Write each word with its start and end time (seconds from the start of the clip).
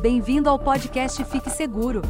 Bem-vindo 0.00 0.48
ao 0.48 0.58
podcast 0.58 1.22
Fique 1.26 1.50
Seguro. 1.50 2.00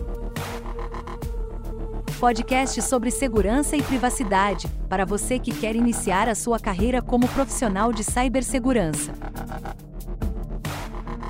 Podcast 2.20 2.80
sobre 2.82 3.10
segurança 3.10 3.76
e 3.76 3.82
privacidade, 3.82 4.68
para 4.88 5.04
você 5.04 5.40
que 5.40 5.50
quer 5.52 5.74
iniciar 5.74 6.28
a 6.28 6.36
sua 6.36 6.60
carreira 6.60 7.02
como 7.02 7.26
profissional 7.26 7.92
de 7.92 8.04
cibersegurança. 8.04 9.12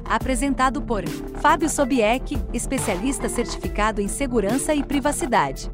Apresentado 0.05 0.83
por 0.83 1.09
Fábio 1.41 1.71
Sobieck, 1.71 2.37
especialista 2.53 3.27
certificado 3.27 4.03
em 4.03 4.09
segurança 4.09 4.75
e 4.75 4.85
privacidade. 4.85 5.73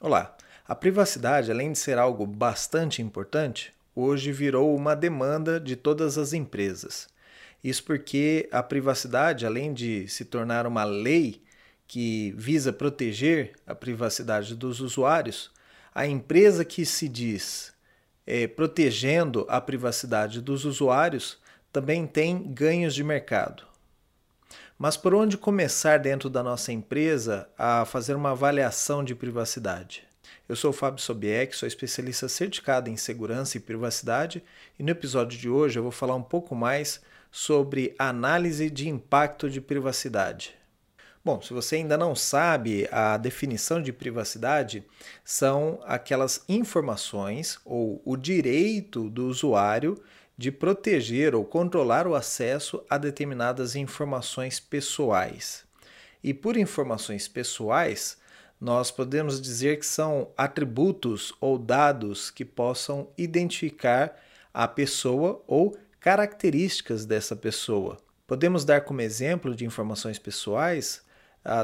Olá. 0.00 0.36
A 0.66 0.74
privacidade, 0.74 1.50
além 1.50 1.72
de 1.72 1.78
ser 1.78 1.98
algo 1.98 2.24
bastante 2.24 3.02
importante, 3.02 3.73
hoje 3.94 4.32
virou 4.32 4.74
uma 4.74 4.94
demanda 4.94 5.60
de 5.60 5.76
todas 5.76 6.18
as 6.18 6.32
empresas. 6.32 7.08
Isso 7.62 7.82
porque 7.84 8.48
a 8.52 8.62
privacidade, 8.62 9.46
além 9.46 9.72
de 9.72 10.06
se 10.08 10.24
tornar 10.24 10.66
uma 10.66 10.84
lei 10.84 11.42
que 11.86 12.34
visa 12.36 12.72
proteger 12.72 13.52
a 13.66 13.74
privacidade 13.74 14.54
dos 14.54 14.80
usuários, 14.80 15.50
a 15.94 16.06
empresa 16.06 16.64
que 16.64 16.84
se 16.84 17.08
diz 17.08 17.72
é, 18.26 18.46
protegendo 18.46 19.46
a 19.48 19.60
privacidade 19.60 20.40
dos 20.40 20.64
usuários 20.64 21.38
também 21.72 22.06
tem 22.06 22.52
ganhos 22.52 22.94
de 22.94 23.04
mercado. 23.04 23.64
Mas 24.78 24.96
por 24.96 25.14
onde 25.14 25.38
começar 25.38 25.98
dentro 25.98 26.28
da 26.28 26.42
nossa 26.42 26.72
empresa 26.72 27.48
a 27.56 27.84
fazer 27.84 28.14
uma 28.14 28.32
avaliação 28.32 29.04
de 29.04 29.14
privacidade? 29.14 30.03
Eu 30.46 30.54
sou 30.54 30.70
o 30.70 30.74
Fábio 30.74 31.00
Sobieck, 31.00 31.56
sou 31.56 31.66
especialista 31.66 32.28
certificado 32.28 32.90
em 32.90 32.98
segurança 32.98 33.56
e 33.56 33.60
privacidade, 33.60 34.44
e 34.78 34.82
no 34.82 34.90
episódio 34.90 35.38
de 35.38 35.48
hoje 35.48 35.78
eu 35.78 35.82
vou 35.82 35.90
falar 35.90 36.14
um 36.14 36.22
pouco 36.22 36.54
mais 36.54 37.00
sobre 37.30 37.94
análise 37.98 38.68
de 38.68 38.86
impacto 38.86 39.48
de 39.48 39.58
privacidade. 39.58 40.54
Bom, 41.24 41.40
se 41.40 41.54
você 41.54 41.76
ainda 41.76 41.96
não 41.96 42.14
sabe, 42.14 42.86
a 42.92 43.16
definição 43.16 43.80
de 43.80 43.90
privacidade 43.90 44.84
são 45.24 45.80
aquelas 45.86 46.44
informações 46.46 47.58
ou 47.64 48.02
o 48.04 48.14
direito 48.14 49.08
do 49.08 49.26
usuário 49.28 49.98
de 50.36 50.52
proteger 50.52 51.34
ou 51.34 51.42
controlar 51.42 52.06
o 52.06 52.14
acesso 52.14 52.84
a 52.90 52.98
determinadas 52.98 53.74
informações 53.74 54.60
pessoais. 54.60 55.64
E 56.22 56.34
por 56.34 56.58
informações 56.58 57.26
pessoais, 57.26 58.18
nós 58.64 58.90
podemos 58.90 59.42
dizer 59.42 59.78
que 59.78 59.84
são 59.84 60.30
atributos 60.38 61.34
ou 61.38 61.58
dados 61.58 62.30
que 62.30 62.46
possam 62.46 63.08
identificar 63.18 64.18
a 64.54 64.66
pessoa 64.66 65.42
ou 65.46 65.76
características 66.00 67.04
dessa 67.04 67.36
pessoa. 67.36 67.98
Podemos 68.26 68.64
dar 68.64 68.80
como 68.80 69.02
exemplo 69.02 69.54
de 69.54 69.66
informações 69.66 70.18
pessoais 70.18 71.02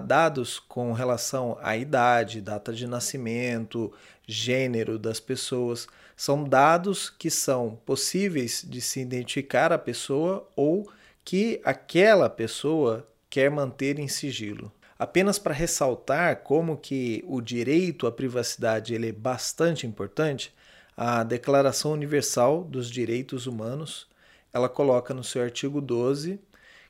dados 0.06 0.58
com 0.58 0.92
relação 0.92 1.56
à 1.62 1.74
idade, 1.74 2.42
data 2.42 2.70
de 2.70 2.86
nascimento, 2.86 3.90
gênero 4.26 4.98
das 4.98 5.18
pessoas. 5.18 5.88
São 6.14 6.44
dados 6.44 7.08
que 7.08 7.30
são 7.30 7.78
possíveis 7.86 8.62
de 8.62 8.82
se 8.82 9.00
identificar 9.00 9.72
a 9.72 9.78
pessoa 9.78 10.46
ou 10.54 10.86
que 11.24 11.62
aquela 11.64 12.28
pessoa 12.28 13.06
quer 13.30 13.50
manter 13.50 13.98
em 13.98 14.06
sigilo. 14.06 14.70
Apenas 15.00 15.38
para 15.38 15.54
ressaltar 15.54 16.42
como 16.42 16.76
que 16.76 17.24
o 17.26 17.40
direito 17.40 18.06
à 18.06 18.12
privacidade 18.12 18.92
ele 18.92 19.08
é 19.08 19.12
bastante 19.12 19.86
importante, 19.86 20.52
a 20.94 21.22
Declaração 21.24 21.92
Universal 21.92 22.64
dos 22.64 22.90
Direitos 22.90 23.46
Humanos, 23.46 24.06
ela 24.52 24.68
coloca 24.68 25.14
no 25.14 25.24
seu 25.24 25.42
artigo 25.42 25.80
12 25.80 26.38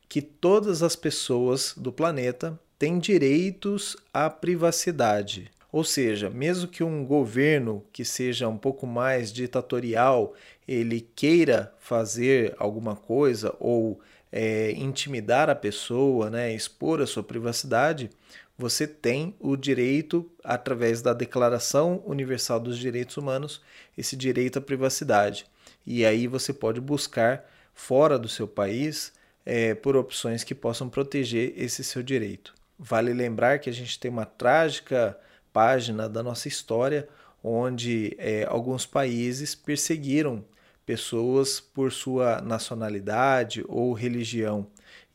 que 0.09 0.21
todas 0.21 0.83
as 0.83 0.97
pessoas 0.97 1.73
do 1.77 1.93
planeta 1.93 2.59
têm 2.77 2.99
direitos 2.99 3.97
à 4.13 4.29
privacidade. 4.29 5.49
Ou 5.71 5.85
seja, 5.85 6.29
mesmo 6.29 6.67
que 6.67 6.83
um 6.83 7.05
governo 7.07 7.85
que 7.93 8.05
seja 8.05 8.49
um 8.49 8.59
pouco 8.59 8.89
mais 8.89 9.33
ditatorial, 9.33 10.35
ele 10.67 11.01
queira 11.15 11.73
fazer 11.79 12.57
alguma 12.59 12.97
coisa 12.97 13.55
ou 13.61 14.01
é, 14.33 14.73
intimidar 14.73 15.51
a 15.51 15.55
pessoa, 15.55 16.31
né, 16.31 16.55
expor 16.55 17.01
a 17.01 17.07
sua 17.07 17.23
privacidade, 17.23 18.11
você 18.57 18.87
tem 18.87 19.35
o 19.41 19.57
direito, 19.57 20.31
através 20.45 21.01
da 21.01 21.15
Declaração 21.15 22.03
Universal 22.05 22.61
dos 22.61 22.79
Direitos 22.79 23.17
Humanos, 23.17 23.63
esse 23.97 24.15
direito 24.15 24.59
à 24.59 24.63
privacidade. 24.63 25.47
E 25.87 26.05
aí 26.05 26.27
você 26.27 26.53
pode 26.53 26.81
buscar 26.81 27.49
fora 27.73 28.19
do 28.19 28.29
seu 28.29 28.47
país 28.47 29.13
é, 29.47 29.75
por 29.75 29.97
opções 29.97 30.45
que 30.45 30.55
possam 30.55 30.91
proteger 30.91 31.55
esse 31.57 31.83
seu 31.83 32.03
direito. 32.03 32.55
Vale 32.79 33.15
lembrar 33.15 33.59
que 33.59 33.71
a 33.71 33.73
gente 33.73 33.99
tem 33.99 34.11
uma 34.11 34.27
trágica 34.27 35.19
página 35.53 36.09
da 36.09 36.23
nossa 36.23 36.47
história 36.47 37.09
onde 37.43 38.15
é, 38.19 38.45
alguns 38.45 38.85
países 38.85 39.55
perseguiram 39.55 40.45
pessoas 40.91 41.61
por 41.61 41.93
sua 41.93 42.41
nacionalidade 42.41 43.65
ou 43.69 43.93
religião. 43.93 44.67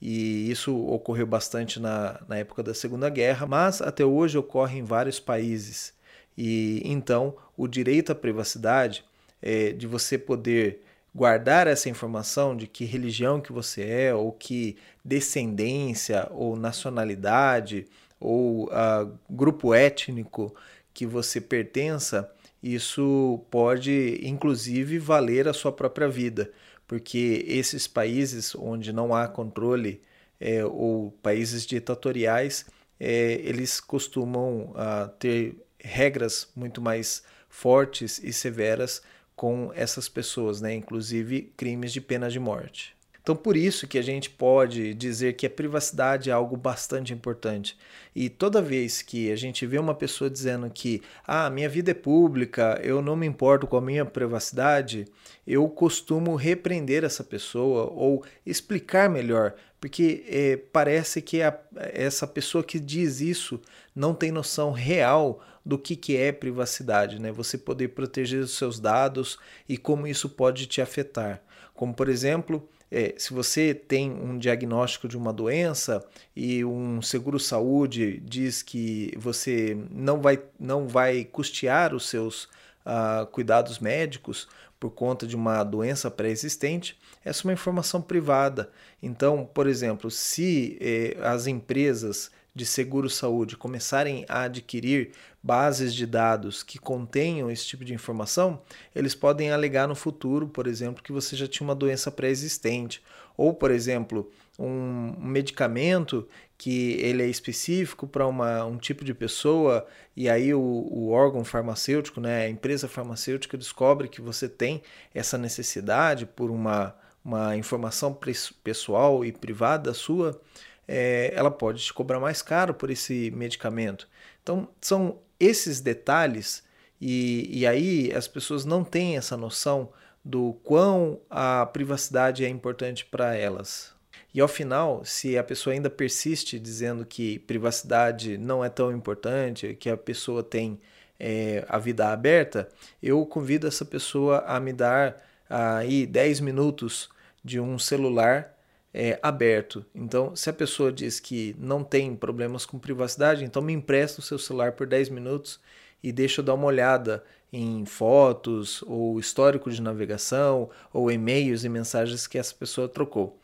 E 0.01 0.49
isso 0.49 0.73
ocorreu 0.87 1.27
bastante 1.27 1.81
na, 1.81 2.21
na 2.29 2.37
época 2.37 2.63
da 2.63 2.73
Segunda 2.73 3.09
Guerra, 3.09 3.45
mas 3.45 3.81
até 3.81 4.05
hoje 4.05 4.37
ocorre 4.37 4.79
em 4.79 4.83
vários 4.83 5.19
países. 5.19 5.93
E 6.37 6.81
então 6.85 7.35
o 7.57 7.67
direito 7.67 8.13
à 8.13 8.15
privacidade 8.15 9.03
é 9.41 9.73
de 9.73 9.85
você 9.85 10.17
poder 10.17 10.81
guardar 11.13 11.67
essa 11.67 11.89
informação 11.89 12.55
de 12.55 12.67
que 12.67 12.85
religião 12.85 13.41
que 13.41 13.51
você 13.51 13.83
é, 13.83 14.15
ou 14.15 14.31
que 14.31 14.77
descendência, 15.03 16.25
ou 16.31 16.55
nacionalidade, 16.55 17.85
ou 18.17 18.67
uh, 18.67 19.11
grupo 19.29 19.73
étnico 19.73 20.55
que 20.93 21.05
você 21.05 21.41
pertença, 21.41 22.31
isso 22.73 23.45
pode 23.51 24.19
inclusive 24.23 24.97
valer 24.97 25.47
a 25.47 25.53
sua 25.53 25.71
própria 25.71 26.09
vida, 26.09 26.51
porque 26.87 27.45
esses 27.47 27.87
países 27.87 28.55
onde 28.55 28.91
não 28.91 29.13
há 29.13 29.27
controle 29.27 30.01
é, 30.39 30.65
ou 30.65 31.11
países 31.21 31.65
ditatoriais, 31.65 32.65
é, 32.99 33.33
eles 33.43 33.79
costumam 33.79 34.71
uh, 34.71 35.07
ter 35.19 35.55
regras 35.79 36.49
muito 36.55 36.81
mais 36.81 37.23
fortes 37.47 38.19
e 38.23 38.33
severas 38.33 39.01
com 39.35 39.71
essas 39.75 40.09
pessoas, 40.09 40.59
né? 40.61 40.73
inclusive 40.73 41.53
crimes 41.55 41.93
de 41.93 42.01
pena 42.01 42.29
de 42.29 42.39
morte. 42.39 42.94
Então, 43.25 43.35
por 43.35 43.57
isso 43.57 43.87
que 43.87 43.97
a 43.97 44.03
gente 44.03 44.29
pode 44.29 44.93
dizer 44.93 45.33
que 45.33 45.47
a 45.47 45.49
privacidade 45.49 46.29
é 46.29 46.33
algo 46.33 46.55
bastante 46.55 47.11
importante. 47.11 47.75
E 48.15 48.29
toda 48.29 48.61
vez 48.61 49.01
que 49.01 49.31
a 49.31 49.35
gente 49.35 49.65
vê 49.65 49.79
uma 49.79 49.95
pessoa 49.95 50.29
dizendo 50.29 50.69
que 50.69 51.01
ah, 51.25 51.49
minha 51.49 51.67
vida 51.67 51.89
é 51.89 51.95
pública, 51.95 52.79
eu 52.83 53.01
não 53.01 53.15
me 53.15 53.25
importo 53.25 53.65
com 53.65 53.77
a 53.77 53.81
minha 53.81 54.05
privacidade, 54.05 55.07
eu 55.47 55.67
costumo 55.67 56.35
repreender 56.35 57.03
essa 57.03 57.23
pessoa 57.23 57.91
ou 57.91 58.23
explicar 58.45 59.09
melhor, 59.09 59.55
porque 59.81 60.23
é, 60.27 60.57
parece 60.57 61.19
que 61.19 61.41
a, 61.41 61.59
essa 61.77 62.27
pessoa 62.27 62.63
que 62.63 62.79
diz 62.79 63.21
isso 63.21 63.59
não 63.95 64.13
tem 64.13 64.31
noção 64.31 64.71
real 64.71 65.43
do 65.65 65.79
que, 65.79 65.95
que 65.95 66.15
é 66.15 66.31
privacidade, 66.31 67.19
né? 67.19 67.31
Você 67.31 67.57
poder 67.57 67.87
proteger 67.87 68.43
os 68.43 68.55
seus 68.55 68.79
dados 68.79 69.39
e 69.67 69.79
como 69.79 70.05
isso 70.05 70.29
pode 70.29 70.67
te 70.67 70.79
afetar. 70.79 71.41
Como, 71.73 71.91
por 71.91 72.07
exemplo, 72.07 72.69
é, 72.91 73.15
se 73.17 73.33
você 73.33 73.73
tem 73.73 74.11
um 74.11 74.37
diagnóstico 74.37 75.07
de 75.07 75.17
uma 75.17 75.33
doença 75.33 76.05
e 76.35 76.63
um 76.63 77.01
seguro-saúde 77.01 78.21
diz 78.23 78.61
que 78.61 79.11
você 79.17 79.77
não 79.91 80.21
vai, 80.21 80.41
não 80.59 80.87
vai 80.87 81.25
custear 81.25 81.93
os 81.93 82.07
seus 82.07 82.43
uh, 82.85 83.25
cuidados 83.31 83.79
médicos 83.79 84.47
por 84.79 84.91
conta 84.91 85.25
de 85.25 85.35
uma 85.35 85.63
doença 85.63 86.11
pré-existente, 86.11 86.99
essa 87.23 87.41
é 87.41 87.43
uma 87.47 87.53
informação 87.53 88.01
privada. 88.01 88.69
Então, 89.01 89.49
por 89.51 89.67
exemplo, 89.67 90.11
se 90.11 90.77
eh, 90.79 91.17
as 91.23 91.47
empresas 91.47 92.29
de 92.55 92.65
seguro-saúde 92.65 93.57
começarem 93.57 94.25
a 94.29 94.43
adquirir 94.43 95.11
bases 95.43 95.93
de 95.93 96.07
dados 96.07 96.63
que 96.63 96.79
contenham 96.79 97.51
esse 97.51 97.65
tipo 97.65 97.83
de 97.83 97.93
informação, 97.93 98.61
eles 98.95 99.13
podem 99.13 99.51
alegar 99.51 99.87
no 99.87 99.95
futuro, 99.95 100.47
por 100.47 100.65
exemplo, 100.65 101.03
que 101.03 101.11
você 101.11 101.35
já 101.35 101.47
tinha 101.47 101.67
uma 101.67 101.75
doença 101.75 102.09
pré-existente, 102.09 103.03
ou, 103.37 103.53
por 103.53 103.69
exemplo, 103.69 104.31
um 104.57 105.13
medicamento 105.19 106.27
que 106.57 106.93
ele 106.93 107.21
é 107.21 107.27
específico 107.27 108.07
para 108.07 108.25
um 108.25 108.77
tipo 108.77 109.03
de 109.03 109.13
pessoa 109.13 109.85
e 110.15 110.29
aí 110.29 110.53
o, 110.53 110.59
o, 110.61 111.09
órgão 111.09 111.43
farmacêutico, 111.43 112.21
né, 112.21 112.45
a 112.45 112.49
empresa 112.49 112.87
farmacêutica 112.87 113.57
descobre 113.57 114.07
que 114.07 114.21
você 114.21 114.47
tem 114.47 114.81
essa 115.13 115.37
necessidade 115.37 116.25
por 116.25 116.49
uma, 116.49 116.95
uma 117.23 117.57
informação 117.57 118.17
pessoal 118.63 119.25
e 119.25 119.33
privada 119.33 119.93
sua, 119.93 120.39
é, 120.87 121.31
ela 121.35 121.51
pode 121.51 121.83
te 121.83 121.93
cobrar 121.93 122.19
mais 122.19 122.41
caro 122.41 122.73
por 122.73 122.89
esse 122.89 123.31
medicamento. 123.31 124.07
Então, 124.41 124.67
são 124.79 125.19
esses 125.39 125.81
detalhes, 125.81 126.63
e, 126.99 127.49
e 127.51 127.67
aí 127.67 128.11
as 128.13 128.27
pessoas 128.27 128.65
não 128.65 128.83
têm 128.83 129.17
essa 129.17 129.35
noção 129.35 129.89
do 130.23 130.53
quão 130.63 131.19
a 131.29 131.65
privacidade 131.65 132.43
é 132.43 132.49
importante 132.49 133.05
para 133.05 133.35
elas. 133.35 133.93
E 134.33 134.41
ao 134.41 134.47
final, 134.47 135.05
se 135.05 135.37
a 135.37 135.43
pessoa 135.43 135.73
ainda 135.73 135.89
persiste 135.89 136.59
dizendo 136.59 137.05
que 137.05 137.39
privacidade 137.39 138.37
não 138.37 138.63
é 138.65 138.69
tão 138.69 138.91
importante, 138.91 139.75
que 139.79 139.89
a 139.89 139.95
pessoa 139.95 140.43
tem 140.43 140.79
é, 141.19 141.63
a 141.69 141.77
vida 141.77 142.11
aberta, 142.11 142.67
eu 143.01 143.25
convido 143.25 143.67
essa 143.67 143.85
pessoa 143.85 144.39
a 144.45 144.59
me 144.59 144.73
dar 144.73 145.23
aí 145.49 146.05
10 146.05 146.41
minutos 146.41 147.09
de 147.43 147.59
um 147.59 147.77
celular 147.79 148.54
é, 148.97 149.19
aberto. 149.21 149.85
Então, 149.93 150.33
se 150.37 150.49
a 150.49 150.53
pessoa 150.53 150.89
diz 150.89 151.19
que 151.19 151.53
não 151.59 151.83
tem 151.83 152.15
problemas 152.15 152.65
com 152.65 152.79
privacidade, 152.79 153.43
então 153.43 153.61
me 153.61 153.73
empresta 153.73 154.21
o 154.21 154.23
seu 154.23 154.39
celular 154.39 154.71
por 154.71 154.87
10 154.87 155.09
minutos 155.09 155.59
e 156.01 156.13
deixa 156.13 156.39
eu 156.39 156.45
dar 156.45 156.53
uma 156.53 156.67
olhada 156.67 157.21
em 157.51 157.85
fotos 157.85 158.81
ou 158.83 159.19
histórico 159.19 159.69
de 159.69 159.81
navegação 159.81 160.69
ou 160.93 161.11
e-mails 161.11 161.65
e 161.65 161.69
mensagens 161.69 162.25
que 162.25 162.37
essa 162.37 162.55
pessoa 162.55 162.87
trocou. 162.87 163.37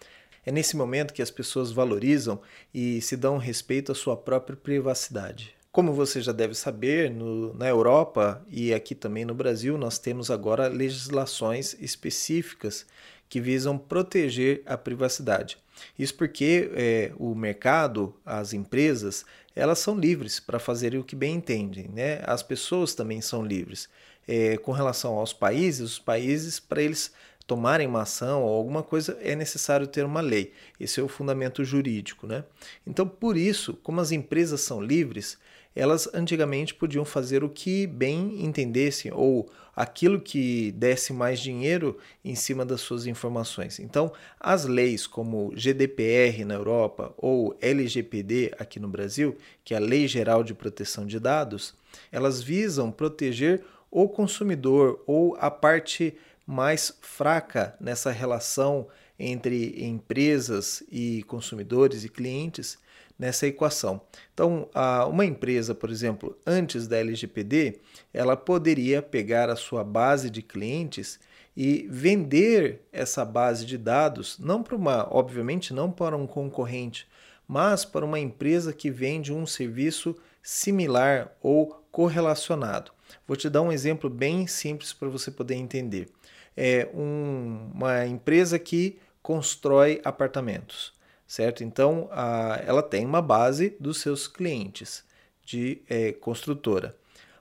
É 0.46 0.54
nesse 0.54 0.78
momento 0.78 1.14
que 1.14 1.22
as 1.22 1.30
pessoas 1.30 1.70
valorizam 1.70 2.40
e 2.74 3.02
se 3.02 3.18
dão 3.18 3.38
respeito 3.38 3.92
à 3.92 3.96
sua 3.96 4.16
própria 4.16 4.56
privacidade. 4.56 5.54
Como 5.70 5.92
você 5.92 6.22
já 6.22 6.32
deve 6.32 6.54
saber, 6.56 7.12
no, 7.12 7.54
na 7.54 7.68
Europa 7.68 8.42
e 8.50 8.74
aqui 8.74 8.96
também 8.96 9.26
no 9.26 9.34
Brasil, 9.34 9.78
nós 9.78 10.00
temos 10.00 10.32
agora 10.32 10.68
legislações 10.70 11.76
específicas 11.80 12.86
que 13.32 13.40
visam 13.40 13.78
proteger 13.78 14.62
a 14.66 14.78
privacidade. 14.78 15.58
Isso 15.98 16.14
porque 16.16 16.70
é, 16.76 17.14
o 17.18 17.34
mercado, 17.34 18.14
as 18.26 18.52
empresas, 18.52 19.26
elas 19.56 19.80
são 19.80 19.98
livres 19.98 20.38
para 20.38 20.60
fazerem 20.60 21.00
o 21.00 21.04
que 21.04 21.16
bem 21.16 21.36
entendem. 21.36 21.88
Né? 21.88 22.22
As 22.26 22.44
pessoas 22.44 22.94
também 22.94 23.22
são 23.22 23.42
livres. 23.42 23.88
É, 24.28 24.58
com 24.58 24.74
relação 24.74 25.14
aos 25.14 25.32
países, 25.32 25.92
os 25.92 25.98
países, 25.98 26.60
para 26.60 26.82
eles 26.82 27.14
tomarem 27.48 27.88
uma 27.88 28.02
ação 28.02 28.44
ou 28.44 28.54
alguma 28.54 28.84
coisa, 28.84 29.18
é 29.22 29.34
necessário 29.34 29.88
ter 29.88 30.04
uma 30.04 30.20
lei. 30.20 30.52
Esse 30.78 31.00
é 31.00 31.04
o 31.04 31.08
fundamento 31.08 31.64
jurídico. 31.64 32.28
Né? 32.28 32.44
Então, 32.86 33.08
por 33.08 33.38
isso, 33.38 33.76
como 33.76 34.02
as 34.02 34.12
empresas 34.12 34.60
são 34.60 34.82
livres, 34.82 35.38
elas 35.76 36.10
antigamente 36.14 36.74
podiam 36.74 37.06
fazer 37.06 37.44
o 37.44 37.50
que 37.50 37.88
bem 37.88 38.44
entendessem 38.44 39.12
ou 39.14 39.50
aquilo 39.76 40.20
que 40.20 40.72
desse 40.74 41.14
mais 41.14 41.40
dinheiro 41.40 41.98
em 42.24 42.36
cima 42.36 42.66
das 42.66 42.82
suas 42.82 43.08
informações. 43.08 43.80
Então, 43.80 44.12
as 44.40 44.66
leis 44.66 45.08
como 45.08 45.54
GDPR 45.56 46.44
na 46.46 46.56
Europa 46.56 47.14
ou 47.18 47.56
LGPD 47.62 48.54
aqui 48.60 48.80
no 48.80 48.90
Brasil, 48.90 49.38
que 49.64 49.74
é 49.74 49.78
a 49.78 49.80
Lei 49.80 50.08
Geral 50.08 50.44
de 50.44 50.54
Proteção 50.54 51.06
de 51.06 51.20
Dados, 51.20 51.74
elas 52.12 52.42
visam 52.42 52.92
proteger 52.92 53.64
o 53.90 54.08
consumidor 54.08 55.02
ou 55.08 55.36
a 55.40 55.50
parte 55.50 56.16
mais 56.46 56.98
fraca 57.02 57.76
nessa 57.80 58.12
relação 58.12 58.88
entre 59.18 59.84
empresas 59.86 60.84
e 60.92 61.24
consumidores 61.24 62.04
e 62.04 62.10
clientes 62.10 62.78
nessa 63.22 63.46
equação. 63.46 64.02
Então, 64.34 64.68
uma 65.08 65.24
empresa, 65.24 65.76
por 65.76 65.92
exemplo, 65.92 66.36
antes 66.44 66.88
da 66.88 66.98
LGPD, 66.98 67.80
ela 68.12 68.36
poderia 68.36 69.00
pegar 69.00 69.48
a 69.48 69.56
sua 69.56 69.84
base 69.84 70.28
de 70.32 70.42
clientes 70.42 71.20
e 71.56 71.86
vender 71.88 72.82
essa 72.92 73.24
base 73.24 73.64
de 73.64 73.78
dados, 73.78 74.40
não 74.40 74.64
para 74.64 74.76
uma, 74.76 75.08
obviamente 75.16 75.72
não 75.72 75.92
para 75.92 76.18
um 76.18 76.26
concorrente, 76.26 77.08
mas 77.48 77.86
para 77.86 78.04
uma 78.04 78.20
empresa 78.20 78.74
que 78.74 78.90
vende 78.90 79.32
um 79.32 79.46
serviço 79.46 80.16
similar 80.42 81.32
ou 81.44 81.80
correlacionado. 81.92 82.92
Vou 83.28 83.38
te 83.38 83.52
dar 83.52 83.62
um 83.62 83.72
exemplo 83.72 84.10
bem 84.10 84.48
simples 84.48 84.94
para 84.94 85.10
você 85.10 85.30
poder 85.30 85.56
entender. 85.56 86.10
É 86.58 86.90
um, 86.92 87.70
uma 87.72 88.08
empresa 88.08 88.58
que 88.58 88.98
constrói 89.22 90.02
apartamentos 90.04 91.00
certo? 91.32 91.64
Então, 91.64 92.10
a, 92.12 92.62
ela 92.68 92.84
tem 92.84 93.06
uma 93.06 93.22
base 93.22 93.74
dos 93.80 94.02
seus 94.02 94.28
clientes 94.28 95.02
de 95.46 95.82
é, 95.90 96.12
construtora. 96.12 96.94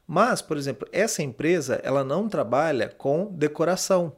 Mas, 0.06 0.40
por 0.40 0.56
exemplo, 0.56 0.86
essa 0.92 1.24
empresa 1.24 1.80
ela 1.82 2.04
não 2.04 2.28
trabalha 2.28 2.88
com 2.88 3.26
decoração 3.32 4.12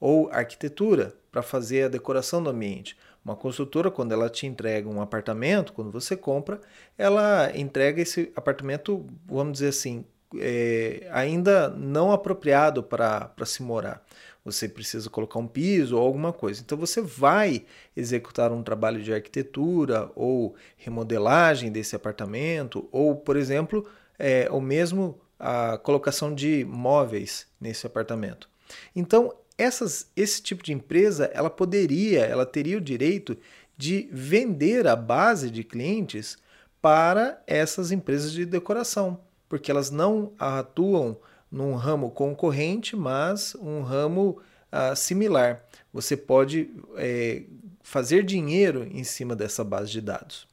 ou 0.00 0.30
arquitetura 0.32 1.14
para 1.30 1.42
fazer 1.42 1.82
a 1.82 1.88
decoração 1.88 2.42
do 2.42 2.48
ambiente. 2.48 2.96
Uma 3.22 3.36
construtora, 3.36 3.90
quando 3.90 4.12
ela 4.12 4.30
te 4.30 4.46
entrega 4.46 4.88
um 4.88 5.02
apartamento, 5.02 5.74
quando 5.74 5.90
você 5.90 6.16
compra, 6.16 6.58
ela 6.96 7.54
entrega 7.54 8.00
esse 8.00 8.32
apartamento, 8.34 9.06
vamos 9.26 9.52
dizer 9.52 9.68
assim, 9.68 10.02
é, 10.38 11.06
ainda 11.12 11.68
não 11.68 12.10
apropriado 12.10 12.82
para 12.82 13.30
se 13.44 13.62
morar 13.62 14.02
você 14.44 14.68
precisa 14.68 15.10
colocar 15.10 15.38
um 15.38 15.46
piso 15.46 15.96
ou 15.96 16.06
alguma 16.06 16.32
coisa. 16.32 16.60
Então 16.60 16.76
você 16.76 17.00
vai 17.00 17.64
executar 17.96 18.52
um 18.52 18.62
trabalho 18.62 19.02
de 19.02 19.12
arquitetura 19.12 20.10
ou 20.14 20.54
remodelagem 20.76 21.70
desse 21.70 21.94
apartamento, 21.94 22.88
ou, 22.90 23.16
por 23.16 23.36
exemplo, 23.36 23.86
é, 24.18 24.48
ou 24.50 24.60
mesmo 24.60 25.20
a 25.38 25.78
colocação 25.78 26.34
de 26.34 26.64
móveis 26.64 27.46
nesse 27.60 27.86
apartamento. 27.86 28.48
Então, 28.94 29.34
essas, 29.56 30.10
esse 30.16 30.42
tipo 30.42 30.62
de 30.62 30.72
empresa, 30.72 31.30
ela 31.34 31.50
poderia, 31.50 32.20
ela 32.24 32.46
teria 32.46 32.78
o 32.78 32.80
direito 32.80 33.36
de 33.76 34.08
vender 34.12 34.86
a 34.86 34.94
base 34.94 35.50
de 35.50 35.64
clientes 35.64 36.38
para 36.80 37.42
essas 37.46 37.90
empresas 37.90 38.32
de 38.32 38.44
decoração, 38.44 39.20
porque 39.48 39.70
elas 39.70 39.90
não 39.90 40.32
atuam 40.38 41.18
num 41.50 41.74
ramo 41.74 42.10
concorrente, 42.10 42.94
mas 42.94 43.54
um 43.56 43.82
ramo 43.82 44.40
ah, 44.70 44.94
similar. 44.94 45.64
Você 45.92 46.16
pode 46.16 46.70
é, 46.96 47.42
fazer 47.82 48.22
dinheiro 48.24 48.86
em 48.90 49.02
cima 49.02 49.34
dessa 49.34 49.64
base 49.64 49.90
de 49.90 50.00
dados. 50.00 50.46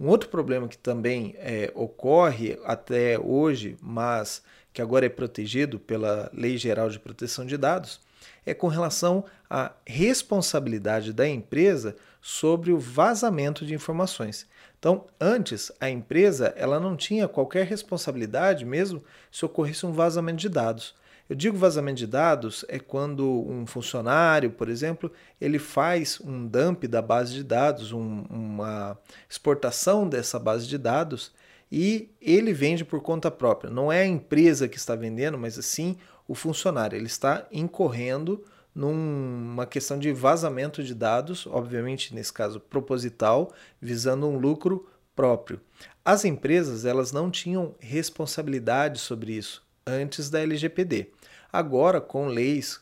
Um 0.00 0.08
outro 0.08 0.28
problema 0.28 0.68
que 0.68 0.78
também 0.78 1.34
é, 1.38 1.70
ocorre 1.74 2.58
até 2.64 3.18
hoje, 3.18 3.76
mas 3.82 4.42
que 4.72 4.80
agora 4.80 5.06
é 5.06 5.08
protegido 5.08 5.78
pela 5.78 6.30
Lei 6.32 6.56
Geral 6.56 6.88
de 6.88 6.98
Proteção 6.98 7.44
de 7.44 7.56
Dados, 7.56 8.00
é 8.46 8.54
com 8.54 8.68
relação 8.68 9.24
à 9.50 9.72
responsabilidade 9.84 11.12
da 11.12 11.28
empresa 11.28 11.96
sobre 12.22 12.72
o 12.72 12.78
vazamento 12.78 13.66
de 13.66 13.74
informações. 13.74 14.46
Então, 14.78 15.06
antes, 15.20 15.72
a 15.80 15.90
empresa 15.90 16.54
ela 16.56 16.78
não 16.78 16.96
tinha 16.96 17.26
qualquer 17.26 17.66
responsabilidade, 17.66 18.64
mesmo 18.64 19.02
se 19.30 19.44
ocorresse 19.44 19.84
um 19.84 19.92
vazamento 19.92 20.38
de 20.38 20.48
dados. 20.48 20.94
Eu 21.28 21.36
digo 21.36 21.58
vazamento 21.58 21.98
de 21.98 22.06
dados 22.06 22.64
é 22.68 22.78
quando 22.78 23.28
um 23.28 23.66
funcionário, 23.66 24.50
por 24.50 24.68
exemplo, 24.68 25.12
ele 25.38 25.58
faz 25.58 26.18
um 26.24 26.46
dump 26.46 26.84
da 26.84 27.02
base 27.02 27.34
de 27.34 27.44
dados, 27.44 27.92
um, 27.92 28.24
uma 28.30 28.96
exportação 29.28 30.08
dessa 30.08 30.38
base 30.38 30.66
de 30.66 30.78
dados 30.78 31.32
e 31.70 32.10
ele 32.18 32.54
vende 32.54 32.82
por 32.82 33.02
conta 33.02 33.30
própria. 33.30 33.70
Não 33.70 33.92
é 33.92 34.02
a 34.02 34.06
empresa 34.06 34.68
que 34.68 34.78
está 34.78 34.94
vendendo, 34.94 35.36
mas 35.36 35.54
sim 35.66 35.98
o 36.26 36.34
funcionário. 36.34 36.96
Ele 36.96 37.06
está 37.06 37.46
incorrendo 37.52 38.42
numa 38.78 39.66
questão 39.66 39.98
de 39.98 40.12
vazamento 40.12 40.84
de 40.84 40.94
dados, 40.94 41.48
obviamente 41.48 42.14
nesse 42.14 42.32
caso 42.32 42.60
proposital, 42.60 43.52
visando 43.82 44.28
um 44.28 44.38
lucro 44.38 44.88
próprio. 45.16 45.60
As 46.04 46.24
empresas 46.24 46.84
elas 46.84 47.10
não 47.10 47.28
tinham 47.28 47.74
responsabilidade 47.80 49.00
sobre 49.00 49.32
isso 49.32 49.66
antes 49.84 50.30
da 50.30 50.40
LGPD. 50.40 51.10
Agora, 51.52 52.00
com 52.00 52.28
leis 52.28 52.76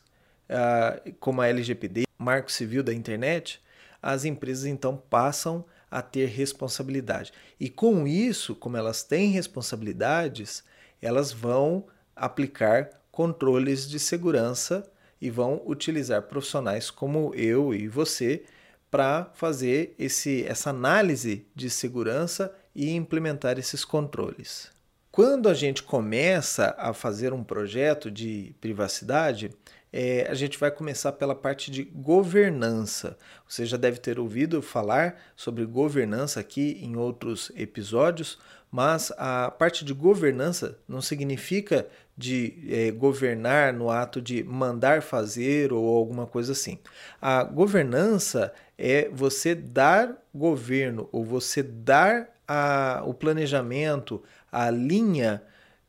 uh, 0.51 1.15
como 1.19 1.41
a 1.41 1.49
LGPD, 1.49 2.05
Marco 2.19 2.53
Civil 2.53 2.83
da 2.83 2.93
Internet, 2.93 3.59
as 4.03 4.27
empresas 4.27 4.67
então 4.67 5.03
passam 5.09 5.65
a 5.91 6.03
ter 6.03 6.27
responsabilidade. 6.27 7.33
E 7.59 7.71
com 7.71 8.07
isso, 8.07 8.55
como 8.55 8.77
elas 8.77 9.03
têm 9.03 9.31
responsabilidades, 9.31 10.63
elas 11.01 11.33
vão 11.33 11.87
aplicar 12.15 12.91
controles 13.11 13.89
de 13.89 13.99
segurança 13.99 14.87
e 15.27 15.31
vão 15.31 15.61
utilizar 15.67 16.23
profissionais 16.23 16.89
como 16.89 17.35
eu 17.35 17.75
e 17.75 17.89
você 17.89 18.45
para 18.89 19.25
fazer 19.35 19.93
esse, 19.99 20.45
essa 20.45 20.71
análise 20.71 21.45
de 21.53 21.69
segurança 21.69 22.55
e 22.73 22.95
implementar 22.95 23.59
esses 23.59 23.85
controles. 23.85 24.71
Quando 25.11 25.49
a 25.49 25.55
gente 25.55 25.83
começa 25.83 26.77
a 26.79 26.93
fazer 26.93 27.33
um 27.33 27.43
projeto 27.43 28.09
de 28.09 28.55
privacidade, 28.61 29.51
é, 29.93 30.29
a 30.31 30.35
gente 30.35 30.59
vai 30.59 30.71
começar 30.71 31.11
pela 31.13 31.35
parte 31.35 31.73
de 31.73 31.83
governança. 31.83 33.19
Você 33.49 33.67
já 33.67 33.77
deve 33.77 33.99
ter 33.99 34.21
ouvido 34.21 34.63
falar 34.63 35.17
sobre 35.35 35.65
governança 35.65 36.39
aqui 36.39 36.79
em 36.81 36.97
outros 36.97 37.51
episódios, 37.57 38.39
mas 38.71 39.11
a 39.17 39.51
parte 39.51 39.85
de 39.85 39.93
governança 39.93 40.79
não 40.87 41.01
significa 41.01 41.89
de 42.17 42.55
é, 42.69 42.91
governar 42.91 43.73
no 43.73 43.91
ato 43.91 44.23
de 44.23 44.43
mandar 44.43 45.03
fazer 45.03 45.73
ou 45.73 45.97
alguma 45.97 46.27
coisa 46.27 46.53
assim. 46.53 46.79
A 47.21 47.45
governança 47.45 48.53
é 48.79 49.09
você 49.13 49.55
dar 49.55 50.17
governo 50.35 51.09
ou 51.13 51.25
você 51.25 51.63
dar 51.63 52.29
a, 52.49 53.03
o 53.05 53.13
planejamento, 53.13 54.23
a 54.51 54.71
linha 54.71 55.43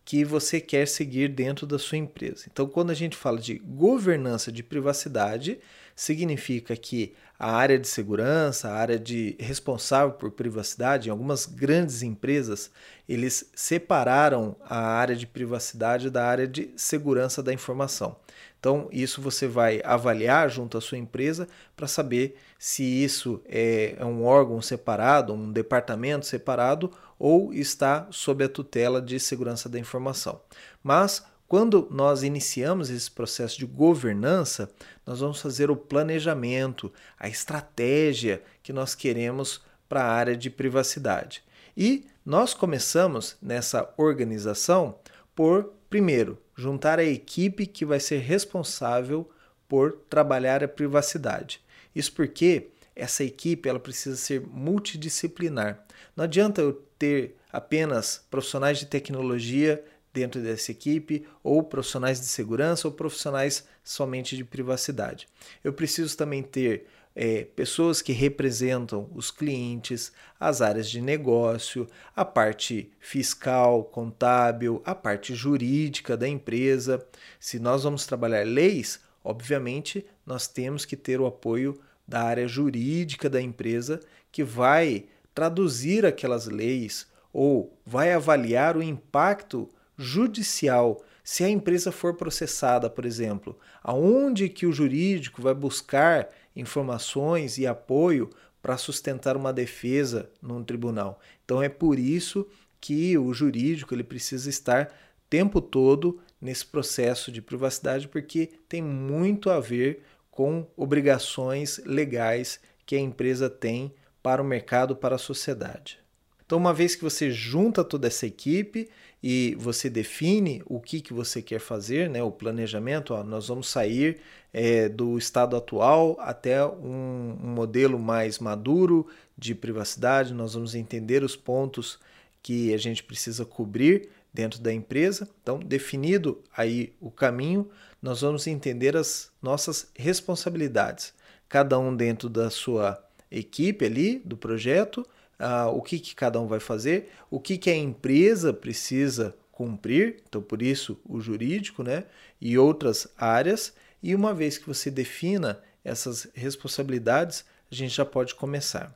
que 0.04 0.24
você 0.24 0.60
quer 0.62 0.88
seguir 0.88 1.30
dentro 1.30 1.68
da 1.68 1.78
sua 1.78 1.98
empresa. 1.98 2.46
Então, 2.52 2.68
quando 2.68 2.92
a 2.92 2.94
gente 2.94 3.16
fala 3.16 3.38
de 3.38 3.56
governança 3.56 4.52
de 4.52 4.64
privacidade, 4.64 5.60
significa 5.96 6.76
que 6.78 7.14
a 7.40 7.52
área 7.52 7.78
de 7.78 7.88
segurança, 7.88 8.70
a 8.70 8.74
área 8.74 8.98
de 8.98 9.36
responsável 9.40 10.14
por 10.14 10.32
privacidade, 10.32 11.08
em 11.08 11.12
algumas 11.12 11.46
grandes 11.46 12.02
empresas, 12.02 12.72
eles 13.08 13.50
separaram 13.56 14.56
a 14.68 14.80
área 14.80 15.16
de 15.16 15.28
privacidade 15.28 16.10
da 16.10 16.26
área 16.26 16.48
de 16.48 16.72
segurança 16.76 17.44
da 17.44 17.54
informação. 17.54 18.16
Então, 18.60 18.90
isso 18.92 19.22
você 19.22 19.48
vai 19.48 19.82
avaliar 19.84 20.50
junto 20.50 20.78
à 20.78 20.82
sua 20.82 20.98
empresa 20.98 21.48
para 21.76 21.88
saber 21.88 22.38
se 22.58 22.84
isso 22.84 23.40
é, 23.46 23.96
um 24.02 24.26
órgão 24.26 24.60
separado, 24.62 25.32
um 25.32 25.52
departamento 25.52 26.26
separado 26.26 26.92
ou 27.20 27.54
está 27.54 28.08
sob 28.10 28.44
a 28.44 28.50
tutela 28.50 29.00
de 29.00 29.20
segurança 29.20 29.70
da 29.70 29.78
informação. 29.78 30.42
Mas 30.84 31.24
quando 31.48 31.88
nós 31.90 32.24
iniciamos 32.24 32.90
esse 32.90 33.10
processo 33.10 33.58
de 33.58 33.66
governança, 33.66 34.70
nós 35.06 35.22
vamos 35.22 35.42
fazer 35.42 35.72
o 35.72 35.78
planejamento, 35.78 36.92
a 37.18 37.30
estratégia 37.30 38.44
que 38.62 38.74
nós 38.74 38.94
queremos 38.94 39.62
para 39.88 40.04
a 40.04 40.12
área 40.12 40.36
de 40.36 40.50
privacidade. 40.50 41.42
E 41.76 42.06
nós 42.26 42.54
começamos 42.54 43.38
nessa 43.42 43.94
organização 43.96 45.00
por, 45.34 45.72
primeiro, 45.90 46.38
juntar 46.56 47.00
a 47.00 47.06
equipe 47.06 47.66
que 47.66 47.86
vai 47.86 48.00
ser 48.00 48.18
responsável 48.18 49.30
por 49.70 49.94
trabalhar 50.10 50.64
a 50.64 50.68
privacidade. 50.68 51.62
Isso 51.96 52.12
porque 52.12 52.72
essa 52.96 53.24
equipe 53.24 53.70
ela 53.70 53.80
precisa 53.80 54.18
ser 54.18 54.42
multidisciplinar. 54.42 55.86
Não 56.16 56.26
adianta 56.26 56.62
eu 56.62 56.74
ter 56.98 57.38
apenas 57.52 58.26
profissionais 58.30 58.80
de 58.80 58.88
tecnologia 58.88 59.84
dentro 60.18 60.42
dessa 60.42 60.72
equipe, 60.72 61.26
ou 61.44 61.62
profissionais 61.62 62.20
de 62.20 62.26
segurança, 62.26 62.88
ou 62.88 62.94
profissionais 62.94 63.68
somente 63.84 64.36
de 64.36 64.44
privacidade. 64.44 65.28
Eu 65.64 65.72
preciso 65.72 66.18
também 66.18 66.42
ter 66.42 66.88
é, 67.16 67.44
pessoas 67.44 68.02
que 68.02 68.12
representam 68.12 69.10
os 69.14 69.30
clientes, 69.30 70.12
as 70.40 70.60
áreas 70.60 70.90
de 70.90 71.00
negócio, 71.02 71.88
a 72.16 72.26
parte 72.26 72.92
fiscal, 73.00 73.84
contábil, 73.84 74.82
a 74.84 74.96
parte 74.96 75.36
jurídica 75.36 76.18
da 76.18 76.28
empresa. 76.28 77.06
Se 77.40 77.60
nós 77.60 77.84
vamos 77.84 78.08
trabalhar 78.08 78.46
leis, 78.46 79.00
obviamente 79.24 80.04
nós 80.26 80.48
temos 80.48 80.84
que 80.84 80.98
ter 80.98 81.22
o 81.22 81.28
apoio 81.28 81.80
da 82.08 82.24
área 82.24 82.48
jurídica 82.48 83.30
da 83.30 83.42
empresa 83.42 84.00
que 84.32 84.44
vai 84.44 85.06
traduzir 85.34 86.06
aquelas 86.06 86.48
leis 86.48 87.06
ou 87.32 87.78
vai 87.86 88.14
avaliar 88.14 88.76
o 88.76 88.82
impacto 88.82 89.70
judicial. 89.98 91.04
Se 91.24 91.44
a 91.44 91.50
empresa 91.50 91.92
for 91.92 92.14
processada, 92.16 92.90
por 92.90 93.06
exemplo, 93.06 93.58
aonde 93.84 94.48
que 94.48 94.66
o 94.66 94.72
jurídico 94.72 95.42
vai 95.42 95.54
buscar 95.54 96.30
informações 96.56 97.58
e 97.58 97.68
apoio 97.68 98.30
para 98.62 98.78
sustentar 98.78 99.36
uma 99.36 99.52
defesa 99.52 100.30
num 100.42 100.64
tribunal? 100.64 101.20
Então 101.44 101.62
é 101.62 101.70
por 101.70 102.00
isso 102.00 102.48
que 102.80 103.18
o 103.18 103.34
jurídico 103.34 103.94
ele 103.94 104.04
precisa 104.04 104.50
estar 104.50 104.94
tempo 105.30 105.60
todo 105.60 106.20
nesse 106.40 106.66
processo 106.66 107.32
de 107.32 107.42
privacidade 107.42 108.08
porque 108.08 108.52
tem 108.70 108.82
muito 108.82 109.50
a 109.50 109.60
ver 109.60 110.04
com 110.32 110.68
obrigações 110.78 111.82
legais 111.84 112.60
que 112.86 112.96
a 112.96 113.00
empresa 113.00 113.50
tem 113.50 113.94
para 114.22 114.42
o 114.42 114.46
mercado, 114.46 114.96
para 114.96 115.16
a 115.16 115.20
sociedade. 115.20 116.00
Então, 116.48 116.58
uma 116.58 116.74
vez 116.74 116.96
que 116.96 117.04
você 117.04 117.30
junta 117.30 117.84
toda 117.84 118.08
essa 118.08 118.26
equipe 118.26 118.88
e 119.22 119.54
você 119.60 119.90
define 119.90 120.64
o 120.66 120.80
que, 120.80 121.02
que 121.02 121.14
você 121.14 121.42
quer 121.42 121.60
fazer, 121.60 122.10
né, 122.10 122.24
o 122.24 122.32
planejamento, 122.32 123.14
ó, 123.14 123.22
nós 123.22 123.50
vamos 123.50 123.68
sair 123.68 124.22
é, 124.54 124.88
do 124.88 125.18
estado 125.18 125.58
atual 125.58 126.16
até 126.22 126.66
um, 126.66 127.38
um 127.44 127.50
modelo 127.50 128.00
mais 128.00 128.40
maduro 128.40 129.06
de 129.38 129.54
privacidade, 129.54 130.34
nós 130.34 130.54
vamos 130.54 130.74
entender 130.74 131.22
os 131.22 131.36
pontos 131.36 132.00
que 132.42 132.74
a 132.74 132.78
gente 132.78 133.04
precisa 133.04 133.44
cobrir 133.44 134.08
dentro 134.34 134.62
da 134.62 134.74
empresa. 134.74 135.28
Então, 135.44 135.60
definido 135.60 136.42
aí 136.56 136.94
o 137.02 137.12
caminho, 137.12 137.70
nós 138.02 138.22
vamos 138.22 138.48
entender 138.48 138.96
as 138.96 139.30
nossas 139.42 139.92
responsabilidades, 139.98 141.14
cada 141.50 141.78
um 141.78 141.94
dentro 141.94 142.30
da 142.30 142.50
sua 142.50 143.04
equipe 143.30 143.84
ali 143.84 144.20
do 144.24 144.38
projeto 144.38 145.06
ah, 145.40 145.70
o 145.70 145.82
que, 145.82 146.00
que 146.00 146.16
cada 146.16 146.40
um 146.40 146.48
vai 146.48 146.60
fazer, 146.60 147.12
o 147.30 147.40
que, 147.40 147.58
que 147.58 147.70
a 147.70 147.76
empresa 147.76 148.54
precisa 148.54 149.36
cumprir, 149.52 150.18
então 150.28 150.42
por 150.42 150.62
isso 150.62 151.00
o 151.04 151.20
jurídico, 151.20 151.84
né, 151.84 152.06
e 152.40 152.58
outras 152.58 153.08
áreas. 153.18 153.74
E 154.02 154.14
uma 154.14 154.34
vez 154.34 154.58
que 154.58 154.68
você 154.68 154.92
defina 154.92 155.60
essas 155.84 156.28
responsabilidades, 156.34 157.46
a 157.72 157.76
gente 157.76 157.96
já 157.96 158.06
pode 158.06 158.36
começar. 158.36 158.96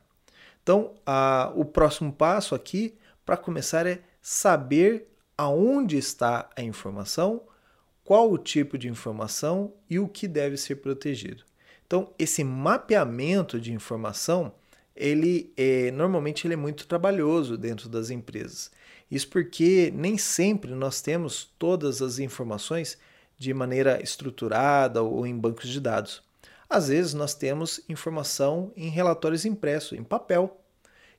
Então, 0.62 0.94
a, 1.04 1.52
o 1.56 1.64
próximo 1.64 2.12
passo 2.12 2.54
aqui 2.54 2.94
para 3.26 3.36
começar 3.36 3.86
é 3.86 4.00
saber 4.20 5.08
aonde 5.36 5.96
está 5.96 6.48
a 6.56 6.62
informação, 6.62 7.42
qual 8.04 8.30
o 8.30 8.38
tipo 8.38 8.78
de 8.78 8.88
informação 8.88 9.72
e 9.90 9.98
o 9.98 10.06
que 10.06 10.28
deve 10.28 10.56
ser 10.56 10.76
protegido. 10.76 11.44
Então, 11.86 12.12
esse 12.18 12.44
mapeamento 12.44 13.60
de 13.60 13.72
informação 13.72 14.54
ele 14.94 15.52
é, 15.56 15.90
normalmente 15.90 16.46
ele 16.46 16.54
é 16.54 16.56
muito 16.56 16.86
trabalhoso 16.86 17.56
dentro 17.56 17.88
das 17.88 18.10
empresas. 18.10 18.70
Isso 19.10 19.28
porque 19.28 19.92
nem 19.94 20.16
sempre 20.16 20.72
nós 20.74 21.00
temos 21.00 21.52
todas 21.58 22.00
as 22.00 22.18
informações 22.18 22.98
de 23.38 23.52
maneira 23.52 24.02
estruturada 24.02 25.02
ou 25.02 25.26
em 25.26 25.36
bancos 25.36 25.68
de 25.68 25.80
dados. 25.80 26.22
Às 26.68 26.88
vezes 26.88 27.12
nós 27.12 27.34
temos 27.34 27.80
informação 27.88 28.72
em 28.74 28.88
relatórios 28.88 29.44
impressos, 29.44 29.98
em 29.98 30.02
papel. 30.02 30.58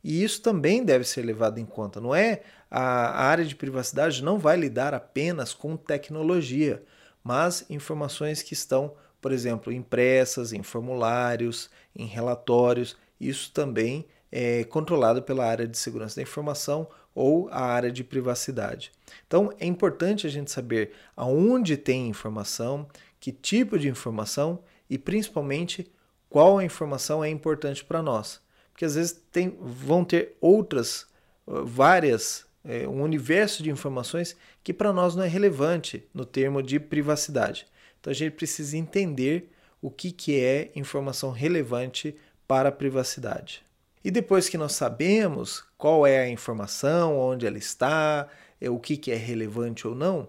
E 0.03 0.23
isso 0.23 0.41
também 0.41 0.83
deve 0.83 1.05
ser 1.05 1.21
levado 1.21 1.59
em 1.59 1.65
conta. 1.65 2.01
Não 2.01 2.15
é 2.15 2.41
a, 2.69 3.23
área 3.25 3.45
de 3.45 3.55
privacidade 3.55 4.23
não 4.23 4.39
vai 4.39 4.57
lidar 4.57 4.95
apenas 4.95 5.53
com 5.53 5.77
tecnologia, 5.77 6.83
mas 7.23 7.65
informações 7.69 8.41
que 8.41 8.53
estão, 8.53 8.95
por 9.21 9.31
exemplo, 9.31 9.71
impressas 9.71 10.51
em 10.51 10.63
formulários, 10.63 11.69
em 11.95 12.07
relatórios 12.07 12.97
isso 13.27 13.51
também 13.51 14.05
é 14.31 14.63
controlado 14.63 15.21
pela 15.21 15.45
área 15.45 15.67
de 15.67 15.77
segurança 15.77 16.15
da 16.15 16.21
informação 16.23 16.87
ou 17.13 17.47
a 17.49 17.61
área 17.61 17.91
de 17.91 18.03
privacidade. 18.03 18.91
Então 19.27 19.53
é 19.59 19.65
importante 19.65 20.25
a 20.25 20.29
gente 20.29 20.51
saber 20.51 20.91
aonde 21.15 21.77
tem 21.77 22.07
informação, 22.07 22.87
que 23.19 23.31
tipo 23.31 23.77
de 23.77 23.87
informação 23.87 24.63
e 24.89 24.97
principalmente 24.97 25.91
qual 26.29 26.61
informação 26.61 27.23
é 27.23 27.29
importante 27.29 27.85
para 27.85 28.01
nós. 28.01 28.41
Porque 28.71 28.85
às 28.85 28.95
vezes 28.95 29.23
tem, 29.31 29.55
vão 29.61 30.03
ter 30.03 30.35
outras, 30.41 31.05
várias, 31.45 32.45
é, 32.65 32.87
um 32.87 33.03
universo 33.03 33.61
de 33.61 33.69
informações 33.69 34.35
que 34.63 34.73
para 34.73 34.91
nós 34.91 35.15
não 35.15 35.23
é 35.23 35.27
relevante 35.27 36.07
no 36.11 36.25
termo 36.25 36.63
de 36.63 36.79
privacidade. 36.79 37.67
Então 37.99 38.09
a 38.09 38.15
gente 38.15 38.33
precisa 38.33 38.75
entender 38.75 39.51
o 39.79 39.91
que, 39.91 40.11
que 40.11 40.39
é 40.39 40.71
informação 40.75 41.29
relevante 41.29 42.15
para 42.47 42.69
a 42.69 42.71
privacidade. 42.71 43.63
E 44.03 44.11
depois 44.11 44.49
que 44.49 44.57
nós 44.57 44.73
sabemos 44.73 45.63
qual 45.77 46.05
é 46.05 46.19
a 46.19 46.29
informação, 46.29 47.17
onde 47.17 47.47
ela 47.47 47.57
está, 47.57 48.27
é, 48.59 48.69
o 48.69 48.79
que 48.79 49.11
é 49.11 49.15
relevante 49.15 49.87
ou 49.87 49.95
não, 49.95 50.27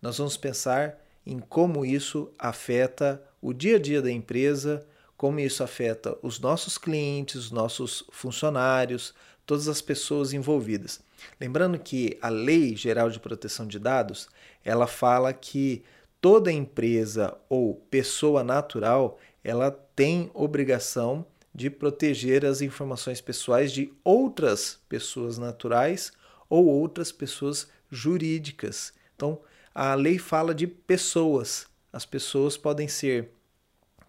nós 0.00 0.18
vamos 0.18 0.36
pensar 0.36 1.00
em 1.26 1.38
como 1.38 1.86
isso 1.86 2.30
afeta 2.38 3.22
o 3.40 3.52
dia 3.52 3.76
a 3.76 3.78
dia 3.78 4.02
da 4.02 4.10
empresa, 4.10 4.86
como 5.16 5.40
isso 5.40 5.62
afeta 5.62 6.18
os 6.22 6.38
nossos 6.38 6.76
clientes, 6.76 7.36
os 7.36 7.50
nossos 7.50 8.04
funcionários, 8.10 9.14
todas 9.46 9.68
as 9.68 9.80
pessoas 9.80 10.32
envolvidas. 10.32 11.00
Lembrando 11.40 11.78
que 11.78 12.18
a 12.20 12.28
Lei 12.28 12.76
Geral 12.76 13.08
de 13.08 13.20
Proteção 13.20 13.66
de 13.66 13.78
Dados, 13.78 14.28
ela 14.62 14.86
fala 14.86 15.32
que 15.32 15.82
toda 16.20 16.52
empresa 16.52 17.36
ou 17.48 17.74
pessoa 17.90 18.42
natural, 18.42 19.18
ela 19.42 19.70
tem 19.70 20.30
obrigação 20.34 21.24
de 21.54 21.70
proteger 21.70 22.44
as 22.44 22.60
informações 22.60 23.20
pessoais 23.20 23.72
de 23.72 23.92
outras 24.02 24.80
pessoas 24.88 25.38
naturais 25.38 26.12
ou 26.48 26.66
outras 26.66 27.12
pessoas 27.12 27.68
jurídicas. 27.90 28.92
Então, 29.14 29.40
a 29.74 29.94
lei 29.94 30.18
fala 30.18 30.54
de 30.54 30.66
pessoas. 30.66 31.66
As 31.92 32.04
pessoas 32.04 32.56
podem 32.56 32.88
ser 32.88 33.30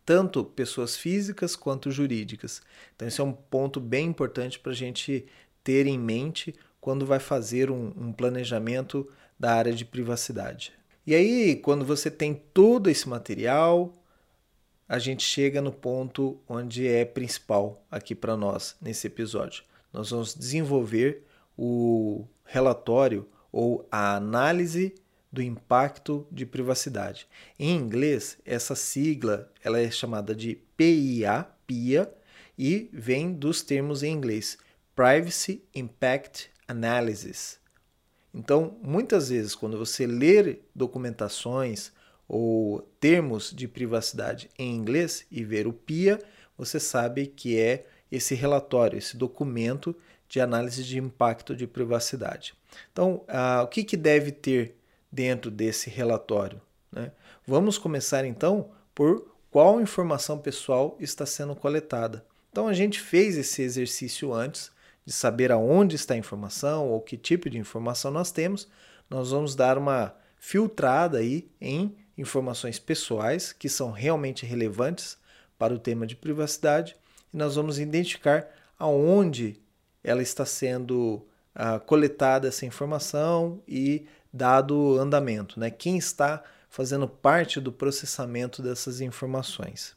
tanto 0.06 0.44
pessoas 0.44 0.98
físicas 0.98 1.56
quanto 1.56 1.92
jurídicas. 1.92 2.62
Então, 2.96 3.08
esse 3.08 3.22
é 3.22 3.24
um 3.24 3.34
ponto 3.34 3.80
bem 3.80 4.08
importante 4.08 4.60
para 4.60 4.72
a 4.72 4.76
gente 4.76 5.26
ter 5.64 5.86
em 5.88 5.98
mente 5.98 6.54
quando 6.80 7.06
vai 7.06 7.20
fazer 7.20 7.72
um, 7.72 7.92
um 7.98 8.12
planejamento 8.12 9.10
da 9.40 9.54
área 9.54 9.74
de 9.74 9.84
privacidade. 9.84 10.72
E 11.06 11.14
aí, 11.14 11.56
quando 11.56 11.86
você 11.86 12.10
tem 12.10 12.34
todo 12.54 12.90
esse 12.90 13.08
material, 13.08 13.94
a 14.88 15.00
gente 15.00 15.24
chega 15.24 15.62
no 15.62 15.72
ponto 15.72 16.40
onde 16.48 16.88
é 16.88 17.04
principal 17.04 17.84
aqui 17.90 18.14
para 18.14 18.38
nós 18.38 18.76
nesse 18.82 19.08
episódio. 19.08 19.64
Nós 19.92 20.12
vamos 20.12 20.36
desenvolver 20.36 21.26
o 21.58 22.26
relatório 22.44 23.28
ou 23.52 23.88
a 23.92 24.16
análise 24.16 24.94
do 25.32 25.42
impacto 25.42 26.26
de 26.32 26.46
privacidade. 26.46 27.28
Em 27.60 27.76
inglês, 27.76 28.38
essa 28.46 28.76
sigla 28.76 29.52
ela 29.64 29.80
é 29.80 29.90
chamada 29.90 30.36
de 30.36 30.56
PIA, 30.78 31.48
PIA, 31.66 32.14
e 32.58 32.90
vem 32.94 33.34
dos 33.34 33.62
termos 33.62 34.02
em 34.02 34.14
inglês 34.14 34.58
Privacy 34.96 35.62
Impact 35.74 36.50
Analysis. 36.68 37.60
Então, 38.34 38.78
muitas 38.82 39.30
vezes, 39.30 39.56
quando 39.56 39.78
você 39.78 40.06
ler 40.06 40.66
documentações 40.74 41.92
ou 42.28 42.82
termos 43.00 43.52
de 43.52 43.68
privacidade 43.68 44.50
em 44.58 44.76
inglês 44.76 45.26
e 45.30 45.44
ver 45.44 45.68
o 45.68 45.74
PIA, 45.74 46.20
você 46.58 46.80
sabe 46.80 47.28
que 47.28 47.60
é 47.60 47.86
esse 48.12 48.34
relatório, 48.34 48.98
esse 48.98 49.18
documento 49.18 49.96
de 50.28 50.40
análise 50.40 50.84
de 50.84 50.98
impacto 50.98 51.56
de 51.56 51.68
privacidade. 51.68 52.54
Então, 52.92 53.24
ah, 53.28 53.62
o 53.64 53.68
que, 53.68 53.84
que 53.84 53.98
deve 53.98 54.32
ter 54.32 54.76
dentro 55.12 55.52
desse 55.52 55.90
relatório? 55.90 56.62
Né? 56.92 57.12
Vamos 57.46 57.78
começar 57.78 58.26
então 58.26 58.72
por 58.94 59.36
qual 59.52 59.80
informação 59.80 60.38
pessoal 60.38 60.98
está 61.00 61.26
sendo 61.26 61.56
coletada. 61.56 62.26
Então, 62.52 62.68
a 62.68 62.74
gente 62.74 63.00
fez 63.00 63.38
esse 63.38 63.62
exercício 63.62 64.34
antes 64.34 64.72
de 65.06 65.14
saber 65.14 65.52
aonde 65.52 65.96
está 65.96 66.14
a 66.14 66.18
informação 66.18 66.90
ou 66.90 67.00
que 67.00 67.18
tipo 67.18 67.50
de 67.50 67.58
informação 67.58 68.12
nós 68.12 68.32
temos. 68.32 68.68
Nós 69.10 69.32
vamos 69.32 69.56
dar 69.56 69.78
uma 69.78 70.16
filtrada 70.38 71.20
aí 71.20 71.50
em 71.62 71.96
informações 72.18 72.80
pessoais 72.80 73.52
que 73.52 73.68
são 73.68 73.92
realmente 73.92 74.46
relevantes 74.46 75.18
para 75.58 75.74
o 75.74 75.80
tema 75.80 76.06
de 76.06 76.16
privacidade 76.16 76.96
e 77.34 77.38
nós 77.38 77.56
vamos 77.56 77.80
identificar 77.80 78.48
aonde 78.78 79.60
ela 80.04 80.22
está 80.22 80.46
sendo 80.46 81.26
uh, 81.56 81.80
coletada 81.86 82.48
essa 82.48 82.66
informação 82.66 83.62
e 83.68 84.06
dado 84.32 85.00
andamento, 85.00 85.60
né? 85.60 85.70
Quem 85.70 85.98
está 85.98 86.44
fazendo 86.70 87.08
parte 87.08 87.62
do 87.62 87.72
processamento 87.72 88.62
dessas 88.62 89.00
informações. 89.00 89.96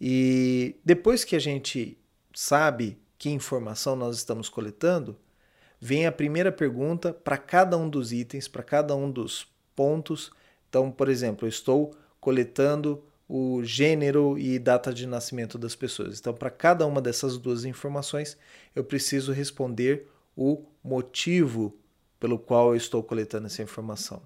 E 0.00 0.76
depois 0.84 1.24
que 1.24 1.34
a 1.34 1.40
gente 1.40 1.98
sabe 2.32 2.98
que 3.18 3.30
informação 3.30 3.96
nós 3.96 4.16
estamos 4.16 4.48
coletando, 4.48 5.18
vem 5.80 6.06
a 6.06 6.12
primeira 6.12 6.52
pergunta 6.52 7.12
para 7.12 7.36
cada 7.36 7.76
um 7.76 7.88
dos 7.88 8.12
itens, 8.12 8.46
para 8.46 8.62
cada 8.62 8.94
um 8.94 9.10
dos 9.10 9.46
pontos. 9.74 10.30
Então, 10.74 10.90
por 10.90 11.08
exemplo, 11.08 11.46
eu 11.46 11.48
estou 11.48 11.94
coletando 12.18 13.00
o 13.28 13.62
gênero 13.62 14.36
e 14.36 14.58
data 14.58 14.92
de 14.92 15.06
nascimento 15.06 15.56
das 15.56 15.76
pessoas. 15.76 16.18
Então, 16.18 16.34
para 16.34 16.50
cada 16.50 16.84
uma 16.84 17.00
dessas 17.00 17.38
duas 17.38 17.64
informações, 17.64 18.36
eu 18.74 18.82
preciso 18.82 19.30
responder 19.30 20.08
o 20.36 20.64
motivo 20.82 21.78
pelo 22.18 22.40
qual 22.40 22.70
eu 22.70 22.76
estou 22.76 23.04
coletando 23.04 23.46
essa 23.46 23.62
informação. 23.62 24.20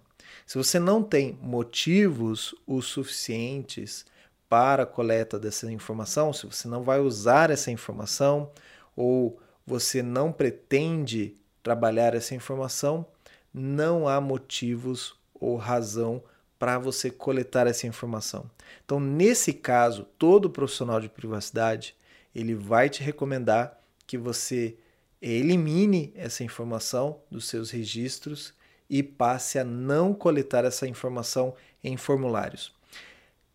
Se 0.47 0.57
você 0.57 0.79
não 0.79 1.03
tem 1.03 1.39
motivos 1.43 2.55
o 2.67 2.81
suficientes 2.81 4.07
para 4.49 4.85
a 4.85 4.87
coleta 4.87 5.39
dessa 5.39 5.71
informação, 5.71 6.33
se 6.33 6.47
você 6.47 6.67
não 6.67 6.83
vai 6.83 6.99
usar 6.99 7.51
essa 7.51 7.71
informação 7.71 8.51
ou 8.97 9.39
você 9.67 10.03
não 10.03 10.33
pretende 10.33 11.37
trabalhar 11.63 12.15
essa 12.15 12.35
informação, 12.35 13.05
não 13.53 14.09
há 14.09 14.19
motivos 14.19 15.15
ou 15.39 15.55
razão 15.55 16.23
para 16.23 16.38
você 16.81 17.11
coletar 17.11 17.67
essa 17.67 17.87
informação. 17.87 18.51
Então, 18.85 18.99
nesse 18.99 19.53
caso, 19.53 20.05
todo 20.19 20.51
profissional 20.51 21.01
de 21.01 21.09
privacidade, 21.09 21.95
ele 22.35 22.55
vai 22.55 22.89
te 22.89 23.03
recomendar 23.03 23.79
que 24.07 24.19
você 24.19 24.77
elimine 25.21 26.13
essa 26.17 26.43
informação 26.43 27.21
dos 27.31 27.47
seus 27.47 27.71
registros 27.71 28.55
e 28.89 29.03
passe 29.03 29.59
a 29.59 29.65
não 29.65 30.15
coletar 30.15 30.65
essa 30.65 30.87
informação 30.87 31.55
em 31.85 31.97
formulários. 31.97 32.73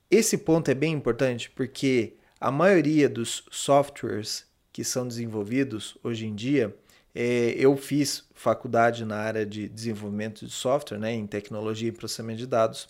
Esse 0.10 0.38
ponto 0.38 0.70
é 0.70 0.74
bem 0.74 0.94
importante 0.94 1.50
porque 1.50 2.14
a 2.40 2.52
maioria 2.52 3.10
dos 3.10 3.44
softwares 3.50 4.46
que 4.74 4.84
são 4.84 5.08
desenvolvidos 5.08 5.96
hoje 6.04 6.26
em 6.26 6.34
dia, 6.34 6.76
é, 7.14 7.54
eu 7.56 7.78
fiz 7.78 8.26
faculdade 8.44 9.06
na 9.06 9.16
área 9.16 9.46
de 9.46 9.70
desenvolvimento 9.70 10.46
de 10.46 10.52
software, 10.52 11.00
né, 11.00 11.14
em 11.14 11.26
tecnologia 11.26 11.88
e 11.88 11.94
processamento 11.94 12.40
de 12.40 12.48
dados, 12.48 12.90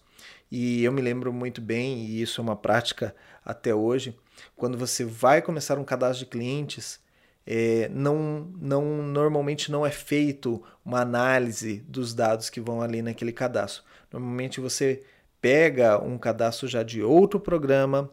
e 0.51 0.83
eu 0.83 0.91
me 0.91 0.99
lembro 0.99 1.31
muito 1.31 1.61
bem, 1.61 1.99
e 1.99 2.21
isso 2.21 2.41
é 2.41 2.43
uma 2.43 2.55
prática 2.55 3.15
até 3.45 3.73
hoje, 3.73 4.17
quando 4.55 4.77
você 4.79 5.05
vai 5.05 5.43
começar 5.43 5.77
um 5.77 5.83
cadastro 5.83 6.25
de 6.25 6.31
clientes, 6.31 6.99
é, 7.45 7.87
não, 7.89 8.51
não 8.59 9.03
normalmente 9.03 9.71
não 9.71 9.85
é 9.85 9.91
feito 9.91 10.63
uma 10.83 11.01
análise 11.01 11.83
dos 11.87 12.15
dados 12.15 12.49
que 12.49 12.61
vão 12.61 12.81
ali 12.81 13.01
naquele 13.01 13.33
cadastro. 13.33 13.83
Normalmente 14.11 14.61
você 14.61 15.03
pega 15.41 16.01
um 16.01 16.17
cadastro 16.17 16.67
já 16.67 16.81
de 16.81 17.03
outro 17.03 17.39
programa, 17.39 18.09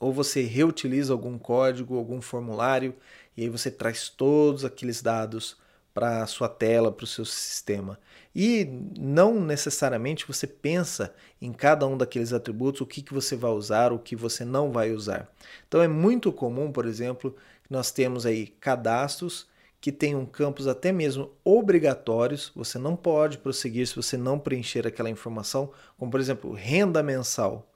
ou 0.00 0.12
você 0.12 0.42
reutiliza 0.42 1.12
algum 1.12 1.38
código, 1.38 1.96
algum 1.96 2.20
formulário, 2.20 2.94
e 3.36 3.42
aí 3.42 3.48
você 3.48 3.70
traz 3.70 4.08
todos 4.08 4.64
aqueles 4.64 5.00
dados 5.00 5.56
para 5.96 6.22
a 6.22 6.26
sua 6.26 6.46
tela, 6.46 6.92
para 6.92 7.04
o 7.04 7.06
seu 7.06 7.24
sistema. 7.24 7.98
E 8.34 8.68
não 8.98 9.40
necessariamente 9.40 10.28
você 10.28 10.46
pensa 10.46 11.14
em 11.40 11.54
cada 11.54 11.86
um 11.86 11.96
daqueles 11.96 12.34
atributos 12.34 12.82
o 12.82 12.86
que, 12.86 13.00
que 13.00 13.14
você 13.14 13.34
vai 13.34 13.50
usar, 13.52 13.94
o 13.94 13.98
que 13.98 14.14
você 14.14 14.44
não 14.44 14.70
vai 14.70 14.92
usar. 14.92 15.26
Então 15.66 15.80
é 15.80 15.88
muito 15.88 16.30
comum, 16.30 16.70
por 16.70 16.84
exemplo, 16.84 17.34
nós 17.70 17.90
temos 17.90 18.26
aí 18.26 18.48
cadastros 18.60 19.46
que 19.80 19.90
tenham 19.90 20.26
campos 20.26 20.66
até 20.66 20.92
mesmo 20.92 21.32
obrigatórios, 21.42 22.52
você 22.54 22.78
não 22.78 22.94
pode 22.94 23.38
prosseguir 23.38 23.86
se 23.86 23.96
você 23.96 24.18
não 24.18 24.38
preencher 24.38 24.86
aquela 24.86 25.08
informação, 25.08 25.72
como 25.96 26.10
por 26.10 26.20
exemplo, 26.20 26.52
renda 26.52 27.02
mensal. 27.02 27.66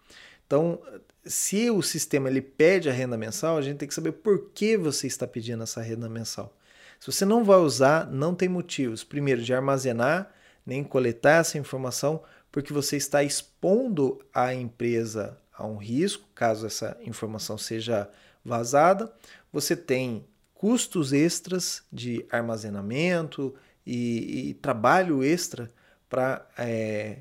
Então, 0.47 0.79
se 1.25 1.71
o 1.71 1.81
sistema 1.81 2.29
ele 2.29 2.43
pede 2.43 2.91
a 2.91 2.93
renda 2.93 3.17
mensal, 3.17 3.57
a 3.57 3.63
gente 3.63 3.79
tem 3.79 3.89
que 3.89 3.95
saber 3.95 4.13
por 4.13 4.51
que 4.51 4.77
você 4.77 5.07
está 5.07 5.27
pedindo 5.27 5.63
essa 5.63 5.81
renda 5.81 6.07
mensal. 6.07 6.55
Se 7.01 7.11
você 7.11 7.25
não 7.25 7.43
vai 7.43 7.57
usar, 7.57 8.07
não 8.11 8.35
tem 8.35 8.49
motivos. 8.49 9.03
Primeiro, 9.03 9.43
de 9.43 9.55
armazenar, 9.55 10.31
nem 10.67 10.85
coletar 10.85 11.41
essa 11.41 11.57
informação, 11.57 12.23
porque 12.53 12.75
você 12.75 12.99
está 12.99 13.23
expondo 13.23 14.23
a 14.35 14.53
empresa 14.53 15.39
a 15.53 15.67
um 15.67 15.79
risco, 15.79 16.29
caso 16.35 16.67
essa 16.67 16.99
informação 17.03 17.57
seja 17.57 18.09
vazada. 18.45 19.11
Você 19.51 19.75
tem 19.75 20.27
custos 20.53 21.15
extras 21.15 21.83
de 21.91 22.27
armazenamento 22.31 23.55
e, 23.87 24.51
e 24.51 24.55
trabalho 24.55 25.25
extra 25.25 25.73
para 26.07 26.47
é, 26.59 27.21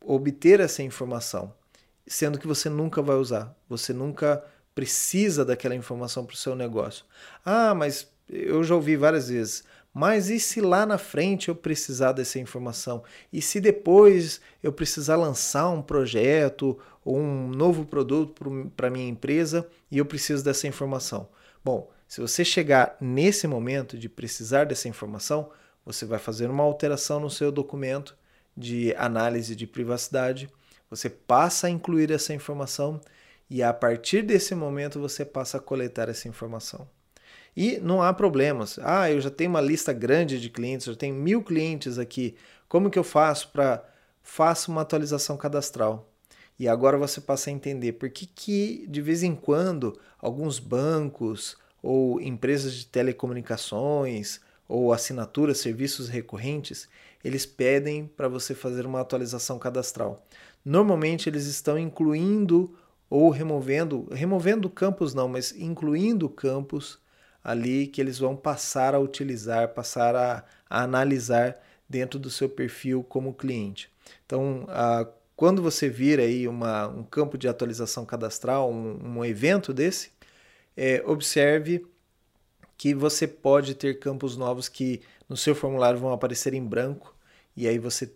obter 0.00 0.60
essa 0.60 0.84
informação, 0.84 1.52
sendo 2.06 2.38
que 2.38 2.46
você 2.46 2.68
nunca 2.68 3.02
vai 3.02 3.16
usar, 3.16 3.56
você 3.68 3.92
nunca 3.92 4.44
precisa 4.72 5.44
daquela 5.44 5.74
informação 5.74 6.24
para 6.24 6.34
o 6.34 6.36
seu 6.36 6.54
negócio. 6.54 7.04
Ah, 7.44 7.74
mas 7.74 8.08
eu 8.30 8.62
já 8.62 8.74
ouvi 8.74 8.96
várias 8.96 9.28
vezes. 9.28 9.64
Mas 9.92 10.30
e 10.30 10.38
se 10.38 10.60
lá 10.60 10.86
na 10.86 10.98
frente 10.98 11.48
eu 11.48 11.54
precisar 11.54 12.12
dessa 12.12 12.38
informação? 12.38 13.02
E 13.32 13.42
se 13.42 13.60
depois 13.60 14.40
eu 14.62 14.72
precisar 14.72 15.16
lançar 15.16 15.68
um 15.68 15.82
projeto 15.82 16.78
ou 17.04 17.18
um 17.18 17.48
novo 17.48 17.84
produto 17.84 18.70
para 18.76 18.90
minha 18.90 19.08
empresa 19.08 19.66
e 19.90 19.98
eu 19.98 20.06
preciso 20.06 20.44
dessa 20.44 20.68
informação? 20.68 21.28
Bom, 21.64 21.90
se 22.06 22.20
você 22.20 22.44
chegar 22.44 22.96
nesse 23.00 23.48
momento 23.48 23.98
de 23.98 24.08
precisar 24.08 24.64
dessa 24.64 24.88
informação, 24.88 25.50
você 25.84 26.04
vai 26.04 26.18
fazer 26.18 26.48
uma 26.48 26.62
alteração 26.62 27.18
no 27.18 27.30
seu 27.30 27.50
documento 27.50 28.16
de 28.56 28.94
análise 28.96 29.56
de 29.56 29.66
privacidade, 29.66 30.48
você 30.88 31.08
passa 31.08 31.66
a 31.66 31.70
incluir 31.70 32.10
essa 32.10 32.34
informação 32.34 33.00
e 33.48 33.62
a 33.62 33.72
partir 33.72 34.22
desse 34.22 34.54
momento 34.54 35.00
você 35.00 35.24
passa 35.24 35.58
a 35.58 35.60
coletar 35.60 36.08
essa 36.08 36.28
informação. 36.28 36.88
E 37.56 37.78
não 37.78 38.02
há 38.02 38.12
problemas. 38.12 38.78
Ah, 38.82 39.10
eu 39.10 39.20
já 39.20 39.30
tenho 39.30 39.50
uma 39.50 39.60
lista 39.60 39.92
grande 39.92 40.40
de 40.40 40.48
clientes, 40.48 40.86
eu 40.86 40.96
tenho 40.96 41.14
mil 41.14 41.42
clientes 41.42 41.98
aqui. 41.98 42.34
Como 42.68 42.90
que 42.90 42.98
eu 42.98 43.04
faço 43.04 43.48
para 43.48 43.84
faço 44.22 44.70
uma 44.70 44.82
atualização 44.82 45.36
cadastral? 45.36 46.08
E 46.58 46.68
agora 46.68 46.98
você 46.98 47.20
passa 47.20 47.50
a 47.50 47.52
entender 47.52 47.92
por 47.92 48.10
que, 48.10 48.26
que 48.26 48.86
de 48.88 49.00
vez 49.00 49.22
em 49.22 49.34
quando 49.34 49.98
alguns 50.18 50.58
bancos 50.58 51.56
ou 51.82 52.20
empresas 52.20 52.74
de 52.74 52.86
telecomunicações 52.86 54.40
ou 54.68 54.92
assinaturas, 54.92 55.58
serviços 55.58 56.08
recorrentes, 56.08 56.88
eles 57.24 57.44
pedem 57.44 58.06
para 58.06 58.28
você 58.28 58.54
fazer 58.54 58.86
uma 58.86 59.00
atualização 59.00 59.58
cadastral. 59.58 60.24
Normalmente 60.64 61.28
eles 61.28 61.46
estão 61.46 61.78
incluindo 61.78 62.76
ou 63.08 63.30
removendo, 63.30 64.06
removendo 64.12 64.70
campos 64.70 65.14
não, 65.14 65.26
mas 65.26 65.52
incluindo 65.52 66.28
campos 66.28 66.98
ali 67.42 67.86
que 67.86 68.00
eles 68.00 68.18
vão 68.18 68.36
passar 68.36 68.94
a 68.94 68.98
utilizar, 68.98 69.68
passar 69.68 70.14
a, 70.14 70.44
a 70.68 70.82
analisar 70.82 71.60
dentro 71.88 72.18
do 72.18 72.30
seu 72.30 72.48
perfil 72.48 73.02
como 73.02 73.34
cliente. 73.34 73.90
Então, 74.24 74.64
a, 74.68 75.06
quando 75.34 75.62
você 75.62 75.88
vir 75.88 76.20
aí 76.20 76.46
uma, 76.46 76.86
um 76.88 77.02
campo 77.02 77.38
de 77.38 77.48
atualização 77.48 78.04
cadastral, 78.04 78.70
um, 78.70 79.18
um 79.18 79.24
evento 79.24 79.72
desse, 79.72 80.10
é, 80.76 81.02
observe 81.06 81.86
que 82.76 82.94
você 82.94 83.26
pode 83.26 83.74
ter 83.74 83.98
campos 83.98 84.36
novos 84.36 84.68
que 84.68 85.02
no 85.28 85.36
seu 85.36 85.54
formulário 85.54 85.98
vão 85.98 86.12
aparecer 86.12 86.54
em 86.54 86.64
branco 86.64 87.14
e 87.56 87.68
aí 87.68 87.78
você 87.78 88.10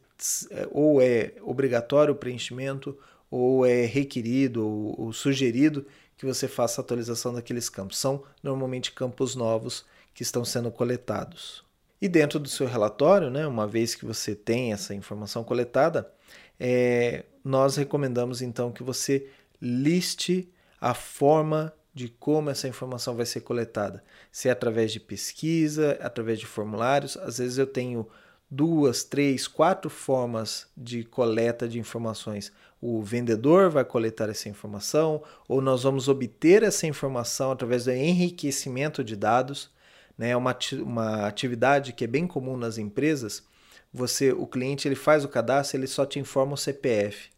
ou 0.71 1.03
é 1.03 1.33
obrigatório 1.43 2.15
o 2.15 2.17
preenchimento 2.17 2.97
ou 3.31 3.67
é 3.67 3.85
requerido 3.85 4.67
ou, 4.67 5.01
ou 5.01 5.13
sugerido 5.13 5.85
que 6.17 6.27
você 6.27 6.49
faça 6.49 6.81
a 6.81 6.83
atualização 6.83 7.33
daqueles 7.35 7.69
campos. 7.69 7.99
São 7.99 8.23
normalmente 8.43 8.93
campos 8.93 9.35
novos 9.35 9.85
que 10.15 10.23
estão 10.23 10.45
sendo 10.45 10.71
coletados. 10.71 11.65
E 12.01 12.09
dentro 12.09 12.39
do 12.39 12.49
seu 12.49 12.67
relatório, 12.67 13.31
né, 13.31 13.47
uma 13.47 13.67
vez 13.67 13.95
que 13.95 14.05
você 14.05 14.35
tem 14.35 14.73
essa 14.73 14.95
informação 14.95 15.43
coletada, 15.43 16.11
é, 16.59 17.25
nós 17.43 17.77
recomendamos 17.77 18.43
então 18.43 18.71
que 18.71 18.83
você 18.83 19.29
liste 19.61 20.49
a 20.81 20.95
forma 20.95 21.73
de 21.95 22.09
como 22.09 22.51
essa 22.51 22.69
informação 22.69 23.15
vai 23.15 23.25
ser 23.25 23.41
coletada. 23.41 24.03
Se 24.31 24.49
é 24.49 24.53
através 24.53 24.93
de 24.93 25.01
pesquisa, 25.01 25.97
através 26.01 26.39
de 26.39 26.47
formulários, 26.47 27.17
às 27.17 27.39
vezes 27.39 27.57
eu 27.57 27.67
tenho 27.67 28.07
duas, 28.51 29.05
três, 29.05 29.49
quatro 29.49 29.89
formas 29.89 30.67
de 30.77 31.05
coleta 31.05 31.69
de 31.69 31.79
informações. 31.79 32.53
O 32.87 33.01
vendedor 33.01 33.71
vai 33.71 33.83
coletar 33.83 34.29
essa 34.29 34.47
informação, 34.47 35.23
ou 35.49 35.63
nós 35.63 35.85
vamos 35.85 36.07
obter 36.07 36.63
essa 36.63 36.87
informação 36.87 37.51
através 37.51 37.87
do 37.87 37.93
enriquecimento 37.93 39.03
de 39.03 39.17
dados. 39.17 39.71
Né? 40.19 40.33
É 40.33 40.37
uma, 40.37 40.55
uma 40.83 41.27
atividade 41.27 41.95
que 41.95 42.05
é 42.05 42.07
bem 42.07 42.27
comum 42.27 42.59
nas 42.59 42.77
empresas. 42.77 43.43
Você, 43.91 44.33
o 44.33 44.47
cliente, 44.47 44.87
ele 44.87 44.97
faz 44.97 45.25
o 45.25 45.29
cadastro, 45.31 45.79
ele 45.79 45.87
só 45.87 46.05
te 46.05 46.19
informa 46.19 46.53
o 46.53 46.59
CPF. 46.59 47.31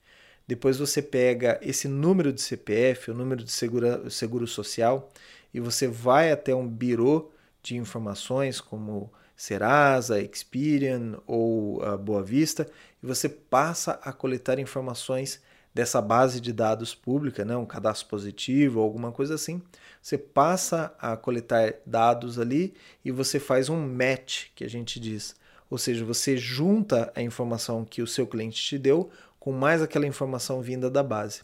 Depois 0.49 0.79
você 0.79 1.01
pega 1.01 1.61
esse 1.63 1.87
número 1.87 2.33
de 2.33 2.43
CPF, 2.43 3.13
o 3.13 3.15
número 3.15 3.45
de 3.45 3.53
segura, 3.53 4.11
seguro 4.11 4.49
social, 4.49 5.13
e 5.55 5.61
você 5.61 5.87
vai 5.87 6.33
até 6.33 6.57
um 6.57 6.67
birô 6.67 7.31
de 7.63 7.77
informações 7.77 8.61
como 8.61 9.13
Serasa, 9.37 10.21
Experian 10.21 11.19
ou 11.27 11.83
uh, 11.83 11.99
Boa 11.99 12.23
Vista, 12.23 12.67
e 13.03 13.07
você 13.07 13.29
passa 13.29 14.01
a 14.03 14.13
coletar 14.13 14.59
informações 14.59 15.43
dessa 15.75 16.01
base 16.01 16.41
de 16.41 16.55
dados 16.55 16.95
pública, 16.95 17.45
né, 17.45 17.55
um 17.55 17.67
cadastro 17.67 18.09
positivo 18.09 18.79
ou 18.79 18.85
alguma 18.85 19.13
coisa 19.13 19.35
assim. 19.35 19.61
Você 20.01 20.17
passa 20.17 20.95
a 20.99 21.19
coletar 21.19 21.75
dados 21.85 22.39
ali 22.39 22.73
e 23.05 23.11
você 23.11 23.39
faz 23.39 23.69
um 23.69 23.87
match, 23.87 24.47
que 24.55 24.65
a 24.65 24.71
gente 24.71 24.99
diz. 24.99 25.37
Ou 25.69 25.77
seja, 25.77 26.03
você 26.03 26.39
junta 26.39 27.13
a 27.15 27.21
informação 27.21 27.85
que 27.85 28.01
o 28.01 28.07
seu 28.07 28.27
cliente 28.27 28.63
te 28.63 28.79
deu 28.79 29.11
com 29.39 29.53
mais 29.53 29.83
aquela 29.83 30.07
informação 30.07 30.63
vinda 30.63 30.89
da 30.89 31.03
base. 31.03 31.43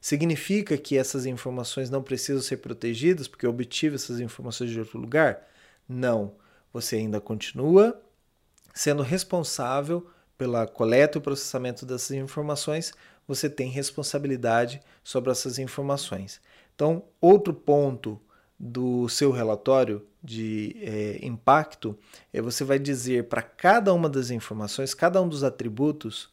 Significa 0.00 0.76
que 0.76 0.98
essas 0.98 1.24
informações 1.24 1.88
não 1.88 2.02
precisam 2.02 2.42
ser 2.42 2.56
protegidas 2.56 3.28
porque 3.28 3.46
eu 3.46 3.50
obtive 3.50 3.94
essas 3.94 4.18
informações 4.18 4.70
de 4.70 4.80
outro 4.80 4.98
lugar? 4.98 5.46
Não 5.88 6.34
você 6.72 6.96
ainda 6.96 7.20
continua 7.20 8.00
sendo 8.74 9.02
responsável 9.02 10.08
pela 10.36 10.66
coleta 10.66 11.18
e 11.18 11.20
processamento 11.20 11.84
dessas 11.84 12.12
informações, 12.12 12.92
você 13.26 13.50
tem 13.50 13.68
responsabilidade 13.68 14.80
sobre 15.02 15.30
essas 15.32 15.58
informações. 15.58 16.40
Então, 16.74 17.02
outro 17.20 17.52
ponto 17.52 18.20
do 18.58 19.08
seu 19.08 19.32
relatório 19.32 20.06
de 20.22 20.76
é, 20.80 21.26
impacto 21.26 21.98
é 22.32 22.40
você 22.40 22.62
vai 22.62 22.78
dizer 22.78 23.24
para 23.24 23.42
cada 23.42 23.92
uma 23.92 24.08
das 24.08 24.30
informações, 24.30 24.94
cada 24.94 25.20
um 25.20 25.28
dos 25.28 25.42
atributos, 25.42 26.32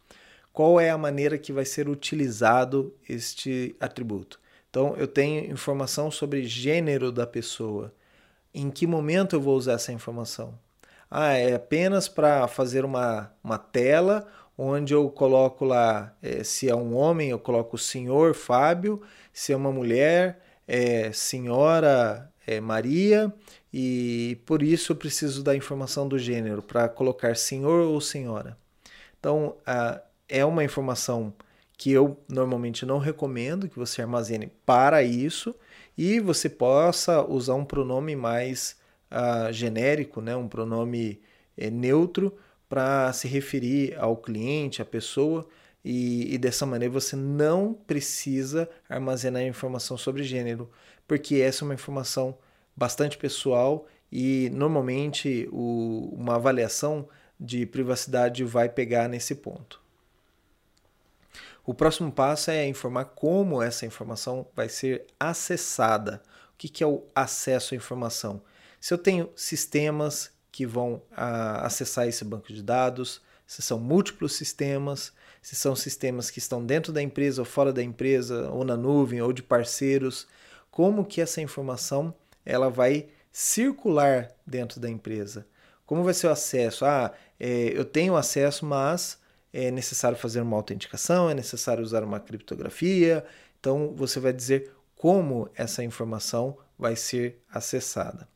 qual 0.53 0.79
é 0.79 0.91
a 0.91 0.97
maneira 0.97 1.37
que 1.37 1.51
vai 1.51 1.65
ser 1.65 1.89
utilizado 1.89 2.93
este 3.09 3.75
atributo. 3.79 4.39
Então, 4.69 4.95
eu 4.97 5.07
tenho 5.07 5.51
informação 5.51 6.11
sobre 6.11 6.45
gênero 6.45 7.11
da 7.11 7.25
pessoa, 7.25 7.93
em 8.55 8.71
que 8.71 8.87
momento 8.87 9.35
eu 9.35 9.41
vou 9.41 9.55
usar 9.55 9.73
essa 9.73 9.91
informação? 9.91 10.57
Ah, 11.11 11.33
é 11.33 11.53
apenas 11.53 12.07
para 12.07 12.47
fazer 12.47 12.83
uma, 12.85 13.31
uma 13.43 13.57
tela 13.57 14.27
onde 14.57 14.93
eu 14.93 15.09
coloco 15.09 15.65
lá, 15.65 16.15
é, 16.21 16.43
se 16.43 16.69
é 16.69 16.75
um 16.75 16.95
homem, 16.95 17.29
eu 17.29 17.39
coloco 17.39 17.77
senhor 17.77 18.33
Fábio, 18.33 19.01
se 19.33 19.51
é 19.51 19.55
uma 19.55 19.71
mulher, 19.71 20.41
é 20.67 21.11
senhora 21.11 22.31
é, 22.47 22.61
Maria, 22.61 23.33
e 23.73 24.39
por 24.45 24.63
isso 24.63 24.93
eu 24.93 24.95
preciso 24.95 25.43
da 25.43 25.55
informação 25.55 26.07
do 26.07 26.17
gênero, 26.17 26.61
para 26.61 26.87
colocar 26.87 27.35
senhor 27.35 27.81
ou 27.81 27.99
senhora. 27.99 28.57
Então, 29.19 29.57
ah, 29.65 30.01
é 30.29 30.45
uma 30.45 30.63
informação 30.63 31.33
que 31.77 31.91
eu 31.91 32.17
normalmente 32.29 32.85
não 32.85 32.99
recomendo 32.99 33.67
que 33.67 33.77
você 33.77 34.01
armazene 34.01 34.49
para 34.65 35.03
isso, 35.03 35.53
e 35.97 36.19
você 36.19 36.49
possa 36.49 37.21
usar 37.25 37.55
um 37.55 37.65
pronome 37.65 38.15
mais 38.15 38.77
uh, 39.11 39.51
genérico, 39.51 40.21
né? 40.21 40.35
um 40.35 40.47
pronome 40.47 41.21
é, 41.57 41.69
neutro 41.69 42.35
para 42.67 43.11
se 43.13 43.27
referir 43.27 43.95
ao 43.97 44.17
cliente, 44.17 44.81
à 44.81 44.85
pessoa, 44.85 45.47
e, 45.83 46.33
e, 46.33 46.37
dessa 46.39 46.65
maneira 46.65 46.91
você 46.91 47.15
não 47.15 47.71
precisa 47.71 48.67
armazenar 48.89 49.43
informação 49.43 49.95
sobre 49.95 50.23
gênero, 50.23 50.69
porque 51.07 51.35
essa 51.35 51.63
é 51.63 51.65
uma 51.65 51.75
informação 51.75 52.35
bastante 52.75 53.19
pessoal 53.19 53.85
e 54.11 54.49
normalmente 54.51 55.47
o, 55.51 56.11
uma 56.17 56.35
avaliação 56.35 57.07
de 57.39 57.67
privacidade 57.67 58.43
vai 58.43 58.67
pegar 58.67 59.07
nesse 59.07 59.35
ponto. 59.35 59.84
O 61.65 61.73
próximo 61.73 62.11
passo 62.11 62.51
é 62.51 62.67
informar 62.67 63.05
como 63.05 63.61
essa 63.61 63.87
informação 63.87 64.45
vai 64.55 64.69
ser 64.69 65.07
acessada. 65.19 66.21
O 66.53 66.57
que, 66.57 66.83
é 66.83 66.87
o 66.87 67.03
acesso 67.15 67.73
à 67.73 67.77
informação? 67.77 68.41
Se 68.79 68.93
eu 68.93 68.99
tenho 68.99 69.31
sistemas 69.35 70.29
que 70.51 70.65
vão 70.65 71.01
a, 71.11 71.65
acessar 71.65 72.07
esse 72.07 72.23
banco 72.23 72.53
de 72.53 72.61
dados, 72.61 73.19
se 73.47 73.63
são 73.63 73.79
múltiplos 73.79 74.33
sistemas, 74.33 75.11
se 75.41 75.55
são 75.55 75.75
sistemas 75.75 76.29
que 76.29 76.37
estão 76.37 76.63
dentro 76.63 76.93
da 76.93 77.01
empresa 77.01 77.41
ou 77.41 77.45
fora 77.45 77.73
da 77.73 77.81
empresa, 77.81 78.47
ou 78.51 78.63
na 78.63 78.77
nuvem, 78.77 79.21
ou 79.21 79.33
de 79.33 79.41
parceiros, 79.41 80.27
como 80.69 81.03
que 81.03 81.19
essa 81.19 81.41
informação 81.41 82.13
ela 82.45 82.69
vai 82.69 83.07
circular 83.31 84.31
dentro 84.45 84.79
da 84.79 84.89
empresa? 84.89 85.47
Como 85.83 86.03
vai 86.03 86.13
ser 86.13 86.27
o 86.27 86.31
acesso? 86.31 86.85
Ah, 86.85 87.11
é, 87.39 87.71
eu 87.75 87.85
tenho 87.85 88.15
acesso, 88.15 88.65
mas 88.65 89.19
é 89.57 89.71
necessário 89.71 90.17
fazer 90.17 90.41
uma 90.41 90.57
autenticação, 90.57 91.29
é 91.29 91.33
necessário 91.33 91.81
usar 91.81 92.03
uma 92.03 92.19
criptografia. 92.19 93.25
Então 93.57 93.93
você 93.95 94.19
vai 94.19 94.33
dizer 94.33 94.69
como 94.97 95.49
essa 95.55 95.81
informação 95.81 96.57
vai 96.77 96.97
ser 96.97 97.41
acessada. 97.49 98.27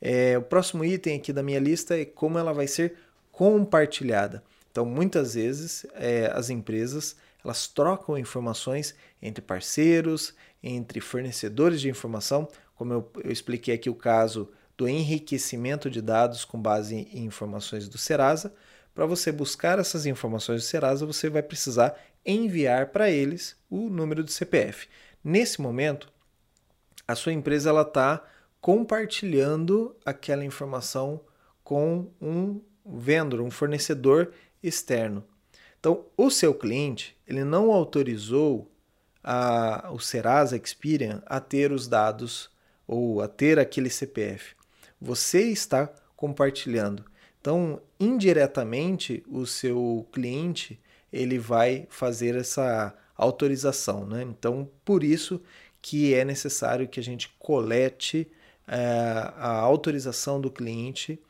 É, 0.00 0.38
o 0.38 0.42
próximo 0.42 0.84
item 0.84 1.16
aqui 1.16 1.32
da 1.32 1.42
minha 1.42 1.58
lista 1.58 1.98
é 1.98 2.04
como 2.04 2.38
ela 2.38 2.52
vai 2.52 2.68
ser 2.68 2.94
compartilhada. 3.32 4.40
Então 4.70 4.86
muitas 4.86 5.34
vezes 5.34 5.84
é, 5.94 6.30
as 6.32 6.48
empresas 6.48 7.16
elas 7.44 7.66
trocam 7.66 8.16
informações 8.16 8.94
entre 9.20 9.42
parceiros, 9.42 10.32
entre 10.62 11.00
fornecedores 11.00 11.80
de 11.80 11.88
informação, 11.88 12.46
como 12.76 12.92
eu, 12.92 13.10
eu 13.24 13.32
expliquei 13.32 13.74
aqui 13.74 13.90
o 13.90 13.94
caso 13.96 14.48
do 14.76 14.88
enriquecimento 14.88 15.90
de 15.90 16.00
dados 16.00 16.44
com 16.44 16.60
base 16.60 16.94
em 16.94 17.24
informações 17.24 17.88
do 17.88 17.98
Serasa, 17.98 18.54
para 18.98 19.06
você 19.06 19.30
buscar 19.30 19.78
essas 19.78 20.06
informações 20.06 20.62
do 20.62 20.66
Serasa, 20.66 21.06
você 21.06 21.30
vai 21.30 21.40
precisar 21.40 21.96
enviar 22.26 22.88
para 22.88 23.08
eles 23.08 23.56
o 23.70 23.88
número 23.88 24.24
do 24.24 24.30
CPF. 24.32 24.88
Nesse 25.22 25.60
momento, 25.60 26.08
a 27.06 27.14
sua 27.14 27.32
empresa 27.32 27.70
ela 27.70 27.82
está 27.82 28.26
compartilhando 28.60 29.94
aquela 30.04 30.44
informação 30.44 31.20
com 31.62 32.10
um 32.20 32.60
vendedor, 32.84 33.40
um 33.40 33.52
fornecedor 33.52 34.32
externo. 34.60 35.22
Então, 35.78 36.04
o 36.16 36.28
seu 36.28 36.52
cliente 36.52 37.16
ele 37.24 37.44
não 37.44 37.70
autorizou 37.70 38.68
a, 39.22 39.92
o 39.92 40.00
Serasa 40.00 40.56
Experian 40.56 41.22
a 41.24 41.38
ter 41.38 41.70
os 41.70 41.86
dados 41.86 42.50
ou 42.84 43.22
a 43.22 43.28
ter 43.28 43.60
aquele 43.60 43.90
CPF. 43.90 44.56
Você 45.00 45.42
está 45.42 45.88
compartilhando. 46.16 47.04
Então, 47.40 47.80
indiretamente, 47.98 49.24
o 49.28 49.46
seu 49.46 50.06
cliente 50.12 50.80
ele 51.12 51.38
vai 51.38 51.86
fazer 51.90 52.36
essa 52.36 52.94
autorização. 53.16 54.06
Né? 54.06 54.22
Então, 54.22 54.70
por 54.84 55.02
isso 55.02 55.40
que 55.80 56.14
é 56.14 56.24
necessário 56.24 56.88
que 56.88 57.00
a 57.00 57.02
gente 57.02 57.30
colete 57.38 58.30
é, 58.66 58.76
a 59.36 59.50
autorização 59.60 60.40
do 60.40 60.50
cliente 60.50 61.20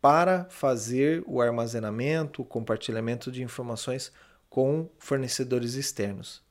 para 0.00 0.44
fazer 0.50 1.24
o 1.26 1.40
armazenamento, 1.40 2.42
o 2.42 2.44
compartilhamento 2.44 3.32
de 3.32 3.42
informações 3.42 4.12
com 4.50 4.88
fornecedores 4.98 5.74
externos. 5.74 6.42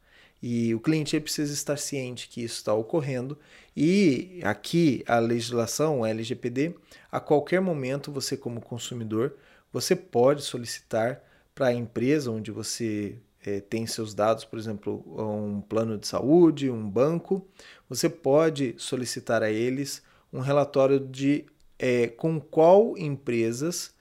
E 0.42 0.74
o 0.76 0.80
cliente 0.80 1.18
precisa 1.22 1.54
estar 1.54 1.78
ciente 1.78 2.28
que 2.28 2.44
isso 2.44 2.56
está 2.56 2.74
ocorrendo. 2.74 3.38
E 3.78 4.42
aqui 4.44 5.02
a 5.08 5.20
legislação, 5.20 6.06
LGPD, 6.06 6.76
a 7.10 7.20
qualquer 7.22 7.62
momento 7.62 8.12
você 8.12 8.36
como 8.36 8.60
consumidor, 8.60 9.38
você 9.74 9.96
pode 9.96 10.44
solicitar 10.44 11.22
para 11.56 11.68
a 11.68 11.74
empresa 11.74 12.32
onde 12.32 12.52
você 12.52 13.18
é, 13.46 13.60
tem 13.60 13.86
seus 13.88 14.14
dados, 14.14 14.46
por 14.46 14.58
exemplo, 14.58 15.04
um 15.18 15.60
plano 15.60 15.98
de 15.98 16.08
saúde, 16.08 16.70
um 16.70 16.90
banco, 16.90 17.46
você 17.90 18.08
pode 18.08 18.76
solicitar 18.78 19.44
a 19.44 19.50
eles 19.50 20.02
um 20.32 20.40
relatório 20.40 21.00
de 21.00 21.46
é, 21.78 22.08
com 22.08 22.40
qual 22.40 22.98
empresas 22.98 23.94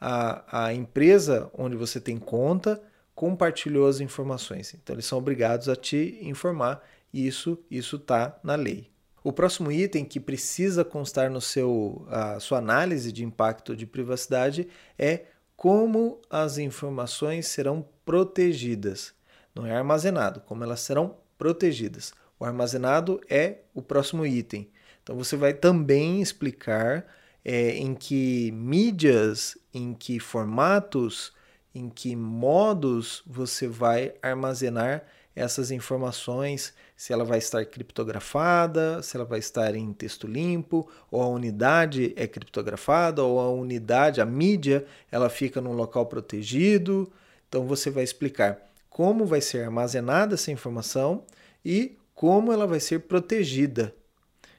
a, 0.00 0.66
a 0.66 0.74
empresa 0.74 1.50
onde 1.52 1.76
você 1.76 2.00
tem 2.00 2.18
conta 2.18 2.80
compartilhou 3.14 3.88
as 3.88 4.00
informações. 4.00 4.74
Então 4.74 4.94
eles 4.94 5.06
são 5.06 5.18
obrigados 5.18 5.68
a 5.68 5.76
te 5.76 6.18
informar 6.22 6.82
isso 7.12 7.58
isso 7.70 7.96
está 7.96 8.38
na 8.42 8.54
lei. 8.54 8.90
O 9.26 9.32
próximo 9.32 9.72
item 9.72 10.04
que 10.04 10.20
precisa 10.20 10.84
constar 10.84 11.28
no 11.28 11.40
seu 11.40 12.06
a 12.08 12.38
sua 12.38 12.58
análise 12.58 13.10
de 13.10 13.24
impacto 13.24 13.74
de 13.74 13.84
privacidade 13.84 14.68
é 14.96 15.24
como 15.56 16.20
as 16.30 16.58
informações 16.58 17.48
serão 17.48 17.84
protegidas. 18.04 19.12
Não 19.52 19.66
é 19.66 19.76
armazenado, 19.76 20.42
como 20.42 20.62
elas 20.62 20.78
serão 20.78 21.16
protegidas. 21.36 22.14
O 22.38 22.44
armazenado 22.44 23.20
é 23.28 23.62
o 23.74 23.82
próximo 23.82 24.24
item. 24.24 24.70
Então 25.02 25.16
você 25.16 25.36
vai 25.36 25.52
também 25.52 26.22
explicar 26.22 27.04
é, 27.44 27.70
em 27.70 27.96
que 27.96 28.52
mídias, 28.52 29.58
em 29.74 29.92
que 29.92 30.20
formatos, 30.20 31.32
em 31.74 31.88
que 31.88 32.14
modos 32.14 33.24
você 33.26 33.66
vai 33.66 34.14
armazenar 34.22 35.02
essas 35.36 35.70
informações, 35.70 36.72
se 36.96 37.12
ela 37.12 37.22
vai 37.22 37.36
estar 37.36 37.62
criptografada, 37.66 39.02
se 39.02 39.14
ela 39.18 39.26
vai 39.26 39.38
estar 39.38 39.74
em 39.74 39.92
texto 39.92 40.26
limpo, 40.26 40.88
ou 41.10 41.20
a 41.20 41.28
unidade 41.28 42.14
é 42.16 42.26
criptografada, 42.26 43.22
ou 43.22 43.38
a 43.38 43.50
unidade, 43.50 44.22
a 44.22 44.24
mídia, 44.24 44.86
ela 45.12 45.28
fica 45.28 45.60
num 45.60 45.74
local 45.74 46.06
protegido. 46.06 47.12
Então 47.46 47.66
você 47.66 47.90
vai 47.90 48.02
explicar 48.02 48.58
como 48.88 49.26
vai 49.26 49.42
ser 49.42 49.62
armazenada 49.62 50.34
essa 50.34 50.50
informação 50.50 51.22
e 51.62 51.98
como 52.14 52.50
ela 52.50 52.66
vai 52.66 52.80
ser 52.80 53.00
protegida. 53.00 53.94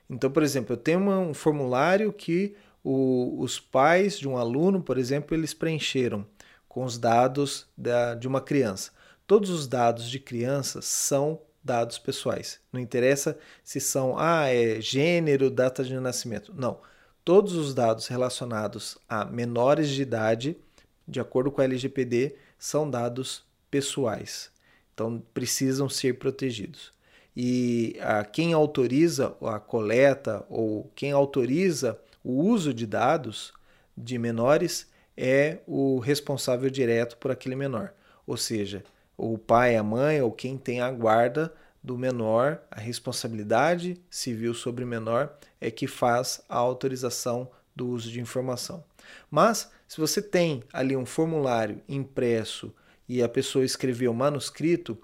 Então, 0.07 0.29
por 0.29 0.43
exemplo, 0.43 0.73
eu 0.73 0.77
tenho 0.77 0.99
um 0.99 1.33
formulário 1.33 2.13
que 2.13 2.55
o, 2.83 3.41
os 3.41 3.59
pais 3.59 4.19
de 4.19 4.27
um 4.27 4.37
aluno, 4.37 4.81
por 4.81 4.99
exemplo, 4.99 5.35
eles 5.35 5.55
preencheram 5.55 6.23
com 6.69 6.83
os 6.83 6.99
dados 6.99 7.67
da, 7.75 8.13
de 8.13 8.27
uma 8.27 8.39
criança. 8.39 8.91
Todos 9.27 9.49
os 9.49 9.67
dados 9.67 10.09
de 10.09 10.19
criança 10.19 10.81
são 10.81 11.41
dados 11.63 11.99
pessoais. 11.99 12.59
Não 12.71 12.79
interessa 12.79 13.37
se 13.63 13.79
são 13.79 14.17
ah, 14.17 14.47
é 14.47 14.81
gênero, 14.81 15.51
data 15.51 15.83
de 15.83 15.93
nascimento. 15.99 16.53
Não. 16.55 16.79
Todos 17.23 17.53
os 17.53 17.73
dados 17.73 18.07
relacionados 18.07 18.97
a 19.07 19.25
menores 19.25 19.89
de 19.89 20.01
idade, 20.01 20.57
de 21.05 21.19
acordo 21.19 21.51
com 21.51 21.59
a 21.59 21.65
LGPD, 21.65 22.35
são 22.57 22.89
dados 22.89 23.43
pessoais. 23.69 24.49
Então 24.93 25.21
precisam 25.33 25.89
ser 25.89 26.17
protegidos 26.17 26.97
e 27.39 27.95
a, 28.01 28.25
quem 28.25 28.51
autoriza 28.51 29.35
a 29.43 29.59
coleta 29.59 30.43
ou 30.49 30.91
quem 30.95 31.11
autoriza 31.11 31.99
o 32.23 32.31
uso 32.31 32.73
de 32.73 32.87
dados 32.87 33.53
de 33.95 34.17
menores 34.17 34.87
é 35.15 35.59
o 35.67 35.99
responsável 35.99 36.67
direto 36.67 37.15
por 37.17 37.29
aquele 37.29 37.55
menor, 37.55 37.93
ou 38.25 38.35
seja, 38.35 38.83
o 39.17 39.37
pai, 39.37 39.75
a 39.75 39.83
mãe 39.83 40.21
ou 40.21 40.31
quem 40.31 40.57
tem 40.57 40.79
a 40.79 40.91
guarda 40.91 41.53
do 41.83 41.97
menor, 41.97 42.61
a 42.69 42.79
responsabilidade 42.79 43.99
civil 44.09 44.53
sobre 44.53 44.83
o 44.83 44.87
menor 44.87 45.35
é 45.59 45.71
que 45.71 45.87
faz 45.87 46.41
a 46.47 46.57
autorização 46.57 47.49
do 47.75 47.87
uso 47.87 48.11
de 48.11 48.19
informação. 48.19 48.83
Mas 49.31 49.71
se 49.87 49.97
você 49.99 50.21
tem 50.21 50.63
ali 50.71 50.95
um 50.95 51.05
formulário 51.05 51.81
impresso 51.87 52.73
e 53.07 53.23
a 53.23 53.29
pessoa 53.29 53.63
escreveu 53.63 54.13
manuscrito, 54.13 54.97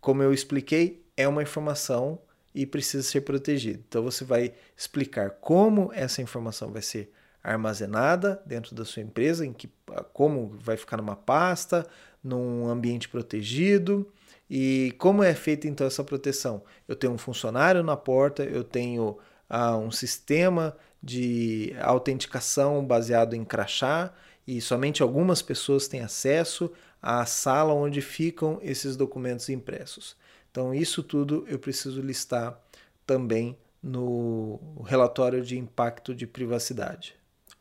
como 0.00 0.22
eu 0.22 0.32
expliquei, 0.32 1.04
é 1.16 1.26
uma 1.26 1.42
informação 1.42 2.20
e 2.54 2.64
precisa 2.64 3.02
ser 3.02 3.22
protegida. 3.22 3.82
Então 3.88 4.02
você 4.02 4.24
vai 4.24 4.54
explicar 4.76 5.30
como 5.30 5.90
essa 5.92 6.22
informação 6.22 6.70
vai 6.70 6.82
ser 6.82 7.12
armazenada 7.42 8.40
dentro 8.46 8.74
da 8.74 8.84
sua 8.84 9.02
empresa, 9.02 9.44
em 9.44 9.52
que 9.52 9.68
como 10.12 10.56
vai 10.60 10.76
ficar 10.76 10.96
numa 10.96 11.16
pasta, 11.16 11.86
num 12.24 12.66
ambiente 12.66 13.08
protegido 13.08 14.10
e 14.48 14.94
como 14.98 15.22
é 15.22 15.34
feita 15.34 15.68
então 15.68 15.86
essa 15.86 16.02
proteção. 16.02 16.62
Eu 16.88 16.96
tenho 16.96 17.12
um 17.12 17.18
funcionário 17.18 17.82
na 17.82 17.96
porta, 17.96 18.42
eu 18.42 18.64
tenho 18.64 19.18
ah, 19.48 19.76
um 19.76 19.90
sistema 19.90 20.76
de 21.02 21.74
autenticação 21.80 22.84
baseado 22.84 23.34
em 23.34 23.44
crachá 23.44 24.12
e 24.46 24.60
somente 24.60 25.02
algumas 25.02 25.42
pessoas 25.42 25.86
têm 25.86 26.00
acesso 26.00 26.72
à 27.00 27.26
sala 27.26 27.74
onde 27.74 28.00
ficam 28.00 28.58
esses 28.62 28.96
documentos 28.96 29.48
impressos. 29.48 30.16
Então, 30.50 30.74
isso 30.74 31.02
tudo 31.02 31.44
eu 31.48 31.58
preciso 31.58 32.00
listar 32.00 32.58
também 33.06 33.58
no 33.82 34.58
relatório 34.86 35.42
de 35.42 35.58
impacto 35.58 36.14
de 36.14 36.26
privacidade. 36.26 37.14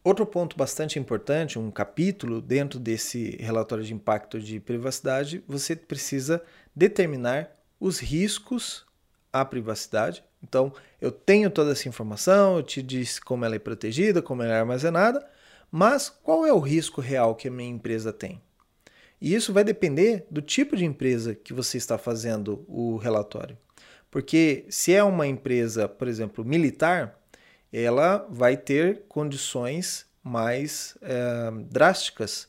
Outro 0.04 0.26
ponto 0.26 0.58
bastante 0.58 1.00
importante, 1.00 1.58
um 1.58 1.72
capítulo 1.72 2.42
dentro 2.42 2.78
desse 2.78 3.38
relatório 3.40 3.86
de 3.86 3.94
impacto 3.94 4.38
de 4.38 4.60
privacidade, 4.60 5.42
você 5.48 5.78
precisa 5.78 6.44
determinar 6.76 7.50
os 7.80 8.00
riscos 8.00 8.86
à 9.32 9.46
privacidade. 9.46 10.22
Então, 10.44 10.74
eu 11.00 11.10
tenho 11.10 11.50
toda 11.50 11.72
essa 11.72 11.88
informação, 11.88 12.58
eu 12.58 12.64
te 12.64 12.84
disse 12.84 13.22
como 13.22 13.46
ela 13.46 13.56
é 13.56 13.60
protegida, 13.60 14.22
como 14.22 14.44
ela 14.44 14.54
é 14.54 14.60
armazenada, 14.60 15.26
mas 15.72 16.10
qual 16.10 16.46
é 16.46 16.52
o 16.52 16.60
risco 16.60 17.00
real 17.00 17.34
que 17.34 17.48
a 17.48 17.52
minha 17.52 17.70
empresa 17.70 18.12
tem? 18.12 18.42
E 19.22 19.34
isso 19.34 19.54
vai 19.54 19.64
depender 19.64 20.28
do 20.30 20.42
tipo 20.42 20.76
de 20.76 20.84
empresa 20.84 21.34
que 21.34 21.54
você 21.54 21.78
está 21.78 21.98
fazendo 21.98 22.66
o 22.68 22.98
relatório. 22.98 23.58
Porque 24.12 24.66
se 24.70 24.94
é 24.94 25.02
uma 25.02 25.26
empresa, 25.26 25.88
por 25.88 26.10
exemplo, 26.10 26.44
militar, 26.44 27.23
ela 27.74 28.26
vai 28.30 28.56
ter 28.56 29.04
condições 29.10 30.06
mais 30.24 30.96
é, 31.02 31.52
drásticas 31.70 32.48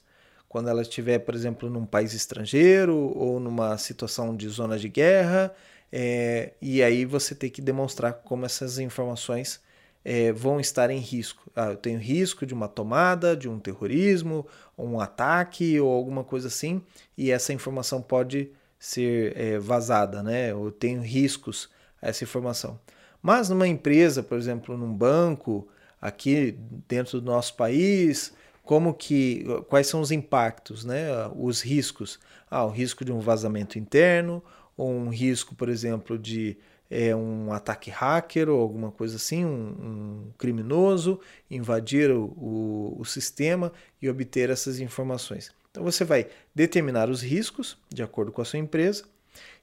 quando 0.49 0.69
ela 0.69 0.83
estiver, 0.83 1.19
por 1.19 1.35
exemplo, 1.35 1.69
num 1.69 1.85
país 1.85 2.13
estrangeiro 2.13 2.95
ou 2.95 3.41
numa 3.41 3.77
situação 3.77 4.37
de 4.37 4.49
zona 4.49 4.79
de 4.79 4.89
guerra, 4.89 5.53
é, 5.91 6.53
e 6.63 6.83
aí 6.83 7.05
você 7.05 7.35
tem 7.35 7.51
que 7.51 7.61
demonstrar 7.61 8.13
como 8.15 8.45
essas 8.47 8.79
informações 8.79 9.61
é, 10.05 10.31
vão 10.33 10.61
estar 10.61 10.91
em 10.91 10.99
risco. 10.99 11.51
Ah, 11.57 11.71
eu 11.71 11.77
tenho 11.77 11.99
risco 11.99 12.45
de 12.45 12.53
uma 12.53 12.69
tomada, 12.69 13.37
de 13.37 13.49
um 13.49 13.59
terrorismo, 13.59 14.47
um 14.77 15.01
ataque 15.01 15.81
ou 15.81 15.91
alguma 15.91 16.23
coisa 16.23 16.49
assim, 16.49 16.83
e 17.17 17.31
essa 17.31 17.53
informação 17.53 18.03
pode 18.03 18.51
ser 18.79 19.37
é, 19.37 19.59
vazada, 19.59 20.23
né? 20.23 20.51
Eu 20.51 20.71
tenho 20.71 21.01
riscos 21.01 21.71
a 22.03 22.09
essa 22.09 22.23
informação. 22.23 22.79
Mas 23.25 23.49
numa 23.49 23.67
empresa, 23.67 24.23
por 24.23 24.37
exemplo, 24.37 24.77
num 24.77 24.93
banco, 24.93 25.67
aqui 25.99 26.59
dentro 26.87 27.23
do 27.23 27.25
nosso 27.25 27.55
país, 27.55 28.35
como 28.63 28.93
que 28.93 29.47
quais 29.67 29.87
são 29.87 30.03
os 30.03 30.11
impactos, 30.11 30.85
né? 30.85 31.07
Os 31.35 31.63
riscos. 31.63 32.21
Ah, 32.51 32.67
o 32.67 32.69
risco 32.69 33.03
de 33.03 33.11
um 33.11 33.21
vazamento 33.21 33.79
interno, 33.79 34.45
ou 34.77 34.91
um 34.91 35.09
risco, 35.09 35.55
por 35.55 35.71
exemplo, 35.71 36.19
de 36.19 36.59
é, 36.91 37.17
um 37.17 37.51
ataque 37.51 37.91
hacker 37.91 38.51
ou 38.51 38.61
alguma 38.61 38.91
coisa 38.91 39.17
assim, 39.17 39.43
um, 39.43 39.49
um 39.49 40.33
criminoso 40.37 41.19
invadir 41.51 42.11
o, 42.11 42.25
o, 42.37 42.97
o 43.01 43.07
sistema 43.07 43.73
e 44.03 44.09
obter 44.11 44.51
essas 44.51 44.81
informações. 44.81 45.51
Então 45.71 45.83
você 45.83 46.05
vai 46.05 46.27
determinar 46.55 47.09
os 47.09 47.23
riscos 47.23 47.79
de 47.89 48.03
acordo 48.03 48.31
com 48.31 48.43
a 48.43 48.45
sua 48.45 48.59
empresa 48.59 49.05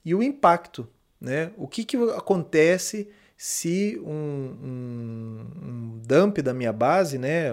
e 0.04 0.16
o 0.16 0.24
impacto, 0.24 0.88
né? 1.22 1.52
O 1.58 1.68
que, 1.68 1.86
que 1.86 1.96
acontece 1.96 3.08
se 3.44 4.00
um, 4.06 4.56
um, 4.64 5.48
um, 5.64 6.02
dump 6.06 6.38
da 6.44 6.54
minha 6.54 6.72
base, 6.72 7.18
né, 7.18 7.48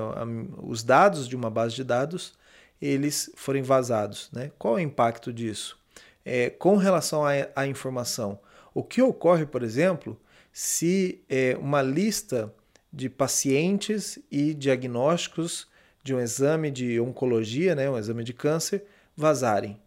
os 0.59 0.83
dados 0.83 1.27
de 1.27 1.35
uma 1.35 1.49
base 1.49 1.75
de 1.75 1.83
dados, 1.83 2.35
eles 2.79 3.31
forem 3.35 3.63
vazados, 3.63 4.29
né? 4.31 4.53
Qual 4.59 4.79
é 4.79 4.83
o 4.83 4.85
impacto 4.85 5.33
disso? 5.33 5.79
É, 6.27 6.51
com 6.51 6.77
relação 6.77 7.23
à 7.57 7.67
informação, 7.67 8.39
o 8.75 8.85
que 8.85 9.01
ocorre, 9.01 9.47
por 9.47 9.63
exemplo, 9.63 10.21
se 10.53 11.23
é, 11.27 11.57
uma 11.59 11.81
lista 11.81 12.53
de 12.93 13.09
pacientes 13.09 14.19
e 14.31 14.53
diagnósticos 14.53 15.67
de 16.05 16.15
um 16.15 16.21
exame 16.21 16.71
de 16.71 17.01
oncologia, 17.01 17.75
né, 17.75 17.89
um 17.89 17.97
exame 17.97 18.25
de 18.25 18.35
câncer, 18.35 18.85
vazarem. 19.17 19.81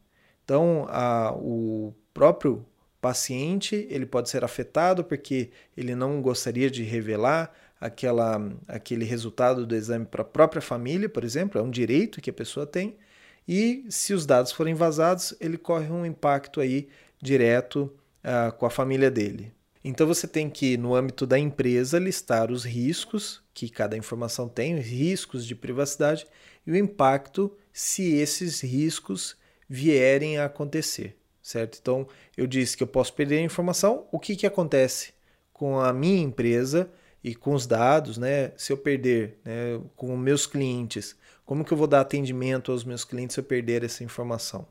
Então, 0.43 0.87
a, 0.89 1.31
o 1.35 1.93
próprio 2.11 2.65
paciente 3.01 3.87
ele 3.89 4.05
pode 4.05 4.29
ser 4.29 4.43
afetado 4.43 5.03
porque 5.03 5.49
ele 5.75 5.95
não 5.95 6.21
gostaria 6.21 6.69
de 6.69 6.83
revelar 6.83 7.51
aquela, 7.79 8.39
aquele 8.67 9.03
resultado 9.03 9.65
do 9.65 9.75
exame 9.75 10.05
para 10.05 10.21
a 10.21 10.25
própria 10.25 10.61
família, 10.61 11.09
por 11.09 11.23
exemplo, 11.23 11.59
é 11.59 11.63
um 11.63 11.71
direito 11.71 12.21
que 12.21 12.29
a 12.29 12.33
pessoa 12.33 12.65
tem. 12.65 12.95
E 13.47 13.83
se 13.89 14.13
os 14.13 14.25
dados 14.25 14.51
forem 14.51 14.75
vazados, 14.75 15.33
ele 15.41 15.57
corre 15.57 15.91
um 15.91 16.05
impacto 16.05 16.61
aí 16.61 16.87
direto 17.19 17.91
uh, 18.23 18.55
com 18.55 18.67
a 18.67 18.69
família 18.69 19.09
dele. 19.09 19.51
Então 19.83 20.05
você 20.05 20.27
tem 20.27 20.47
que, 20.47 20.77
no 20.77 20.93
âmbito 20.93 21.25
da 21.25 21.39
empresa, 21.39 21.97
listar 21.97 22.51
os 22.51 22.63
riscos 22.63 23.41
que 23.51 23.67
cada 23.67 23.97
informação 23.97 24.47
tem, 24.47 24.75
os 24.75 24.85
riscos 24.85 25.43
de 25.43 25.55
privacidade 25.55 26.27
e 26.67 26.71
o 26.71 26.75
impacto 26.75 27.51
se 27.73 28.13
esses 28.13 28.61
riscos 28.61 29.35
vierem 29.67 30.37
a 30.37 30.45
acontecer, 30.45 31.17
certo? 31.41 31.77
Então 31.81 32.07
eu 32.37 32.45
disse 32.45 32.77
que 32.77 32.83
eu 32.83 32.87
posso 32.87 33.13
perder 33.13 33.39
a 33.39 33.43
informação. 33.43 34.07
O 34.11 34.19
que, 34.19 34.35
que 34.35 34.45
acontece 34.45 35.13
com 35.53 35.79
a 35.79 35.93
minha 35.93 36.21
empresa 36.21 36.89
e 37.23 37.35
com 37.35 37.53
os 37.53 37.67
dados, 37.67 38.17
né? 38.17 38.51
Se 38.57 38.73
eu 38.73 38.77
perder, 38.77 39.39
né, 39.45 39.79
com 39.95 40.17
meus 40.17 40.47
clientes, 40.47 41.15
como 41.45 41.63
que 41.63 41.71
eu 41.71 41.77
vou 41.77 41.87
dar 41.87 42.01
atendimento 42.01 42.71
aos 42.71 42.83
meus 42.83 43.03
clientes 43.03 43.35
se 43.35 43.39
eu 43.39 43.43
perder 43.43 43.83
essa 43.83 44.03
informação? 44.03 44.67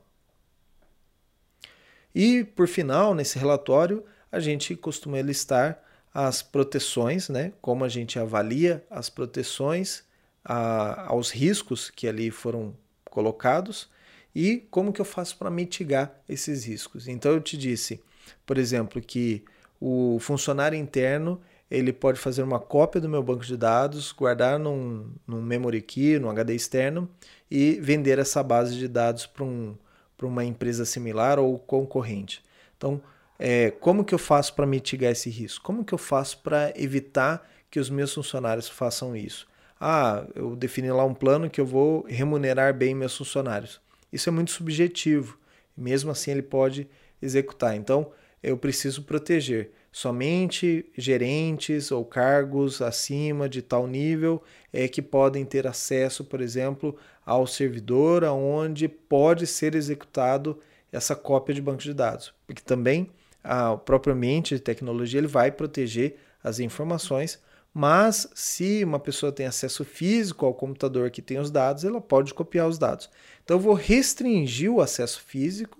E 2.13 2.43
por 2.43 2.67
final, 2.67 3.13
nesse 3.15 3.39
relatório, 3.39 4.03
a 4.31 4.39
gente 4.39 4.75
costuma 4.75 5.21
listar 5.21 5.81
as 6.13 6.41
proteções, 6.41 7.29
né? 7.29 7.53
Como 7.61 7.85
a 7.85 7.89
gente 7.89 8.19
avalia 8.19 8.83
as 8.89 9.09
proteções 9.09 10.03
a, 10.43 11.09
aos 11.09 11.31
riscos 11.31 11.89
que 11.89 12.07
ali 12.07 12.31
foram 12.31 12.75
colocados 13.05 13.89
e 14.35 14.65
como 14.69 14.93
que 14.93 15.01
eu 15.01 15.05
faço 15.05 15.37
para 15.37 15.49
mitigar 15.49 16.13
esses 16.27 16.65
riscos. 16.65 17.07
Então 17.07 17.31
eu 17.31 17.41
te 17.41 17.57
disse, 17.57 18.01
por 18.45 18.57
exemplo, 18.57 19.01
que 19.01 19.43
o 19.79 20.17
funcionário 20.19 20.77
interno 20.77 21.41
ele 21.69 21.93
pode 21.93 22.19
fazer 22.19 22.43
uma 22.43 22.59
cópia 22.59 22.99
do 22.99 23.07
meu 23.07 23.23
banco 23.23 23.45
de 23.45 23.55
dados, 23.55 24.11
guardar 24.11 24.59
num, 24.59 25.09
num 25.25 25.41
memory 25.41 25.81
key, 25.81 26.19
num 26.19 26.29
HD 26.29 26.53
externo 26.53 27.09
e 27.49 27.79
vender 27.81 28.19
essa 28.19 28.43
base 28.43 28.77
de 28.77 28.89
dados 28.89 29.25
para 29.25 29.45
um, 29.45 29.75
uma 30.21 30.43
empresa 30.43 30.83
similar 30.83 31.39
ou 31.39 31.57
concorrente. 31.57 32.43
Então, 32.77 33.01
é, 33.39 33.71
como 33.71 34.03
que 34.03 34.13
eu 34.13 34.19
faço 34.19 34.53
para 34.53 34.65
mitigar 34.65 35.11
esse 35.11 35.29
risco? 35.29 35.63
Como 35.63 35.85
que 35.85 35.93
eu 35.93 35.97
faço 35.97 36.39
para 36.39 36.73
evitar 36.75 37.49
que 37.71 37.79
os 37.79 37.89
meus 37.89 38.13
funcionários 38.13 38.67
façam 38.67 39.15
isso? 39.15 39.47
Ah, 39.79 40.25
eu 40.35 40.55
defini 40.55 40.91
lá 40.91 41.05
um 41.05 41.13
plano 41.13 41.49
que 41.49 41.59
eu 41.59 41.65
vou 41.65 42.05
remunerar 42.07 42.73
bem 42.73 42.93
meus 42.93 43.17
funcionários. 43.17 43.81
Isso 44.11 44.29
é 44.29 44.31
muito 44.31 44.51
subjetivo. 44.51 45.37
Mesmo 45.75 46.11
assim, 46.11 46.31
ele 46.31 46.41
pode 46.41 46.87
executar. 47.21 47.75
Então, 47.75 48.11
eu 48.41 48.57
preciso 48.57 49.03
proteger 49.03 49.71
somente 49.91 50.85
gerentes 50.97 51.91
ou 51.91 52.05
cargos 52.05 52.81
acima 52.81 53.49
de 53.49 53.61
tal 53.61 53.85
nível 53.85 54.41
é 54.71 54.87
que 54.87 55.01
podem 55.01 55.43
ter 55.43 55.67
acesso, 55.67 56.23
por 56.23 56.41
exemplo, 56.41 56.97
ao 57.25 57.45
servidor 57.45 58.23
aonde 58.23 58.87
pode 58.87 59.45
ser 59.45 59.75
executado 59.75 60.59
essa 60.91 61.15
cópia 61.15 61.53
de 61.53 61.61
banco 61.61 61.81
de 61.81 61.93
dados, 61.93 62.33
porque 62.47 62.61
também 62.61 63.09
a 63.43 63.75
próprio 63.75 64.13
ambiente 64.13 64.55
de 64.55 64.61
tecnologia 64.61 65.19
ele 65.19 65.27
vai 65.27 65.51
proteger 65.51 66.17
as 66.43 66.59
informações, 66.59 67.39
mas 67.73 68.27
se 68.33 68.83
uma 68.83 68.99
pessoa 68.99 69.31
tem 69.31 69.45
acesso 69.45 69.85
físico 69.85 70.45
ao 70.45 70.53
computador 70.53 71.09
que 71.09 71.21
tem 71.21 71.39
os 71.39 71.49
dados, 71.49 71.83
ela 71.83 72.01
pode 72.01 72.33
copiar 72.33 72.67
os 72.67 72.77
dados. 72.77 73.09
Então 73.43 73.57
eu 73.57 73.61
vou 73.61 73.73
restringir 73.73 74.71
o 74.71 74.81
acesso 74.81 75.21
físico 75.21 75.79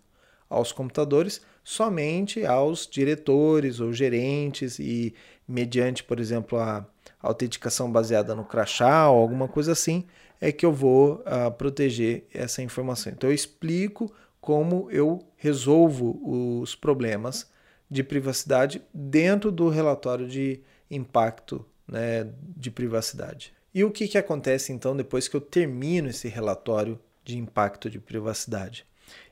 aos 0.50 0.72
computadores 0.72 1.42
somente 1.64 2.46
aos 2.46 2.88
diretores 2.88 3.80
ou 3.80 3.94
gerentes 3.94 4.80
e 4.80 5.14
mediante, 5.48 6.04
por 6.04 6.20
exemplo, 6.20 6.58
a 6.58 6.86
autenticação 7.22 7.92
baseada 7.92 8.34
no 8.34 8.46
crachá 8.46 9.10
ou 9.10 9.22
alguma 9.22 9.48
coisa 9.48 9.74
assim, 9.74 10.06
é 10.40 10.52
que 10.52 10.66
eu 10.66 10.74
vou 10.74 11.24
uh, 11.26 11.52
proteger 11.52 12.26
essa 12.34 12.64
informação. 12.64 13.12
Então 13.12 13.30
eu 13.30 13.34
explico 13.34 14.12
como 14.40 14.90
eu 14.90 15.20
resolvo 15.36 16.20
os 16.24 16.74
problemas 16.74 17.50
de 17.90 18.04
privacidade 18.04 18.82
dentro 18.94 19.52
do 19.52 19.70
relatório 19.70 20.28
de 20.28 20.62
impacto 20.90 21.64
né, 21.92 22.28
de 22.58 22.72
privacidade. 22.72 23.54
E 23.74 23.84
o 23.84 23.92
que, 23.92 24.08
que 24.08 24.18
acontece 24.18 24.74
então 24.74 24.98
depois 24.98 25.28
que 25.28 25.36
eu 25.36 25.42
termino 25.42 26.10
esse 26.10 26.28
relatório 26.28 27.00
de 27.24 27.38
impacto 27.38 27.90
de 27.90 28.00
privacidade? 28.00 28.86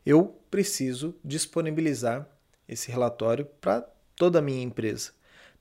eu 0.05 0.35
preciso 0.49 1.15
disponibilizar 1.23 2.27
esse 2.67 2.91
relatório 2.91 3.45
para 3.45 3.87
toda 4.15 4.39
a 4.39 4.41
minha 4.41 4.63
empresa. 4.63 5.11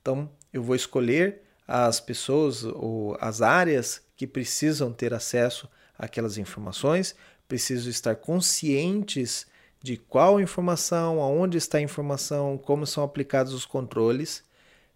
Então, 0.01 0.29
eu 0.51 0.63
vou 0.63 0.75
escolher 0.75 1.41
as 1.67 1.99
pessoas 1.99 2.63
ou 2.63 3.17
as 3.19 3.41
áreas 3.41 4.01
que 4.15 4.25
precisam 4.25 4.91
ter 4.91 5.13
acesso 5.13 5.69
àquelas 5.97 6.37
informações, 6.37 7.15
preciso 7.47 7.89
estar 7.89 8.15
conscientes 8.15 9.45
de 9.81 9.97
qual 9.97 10.41
informação, 10.41 11.21
aonde 11.21 11.57
está 11.57 11.77
a 11.77 11.81
informação, 11.81 12.57
como 12.57 12.85
são 12.85 13.03
aplicados 13.03 13.53
os 13.53 13.65
controles 13.65 14.43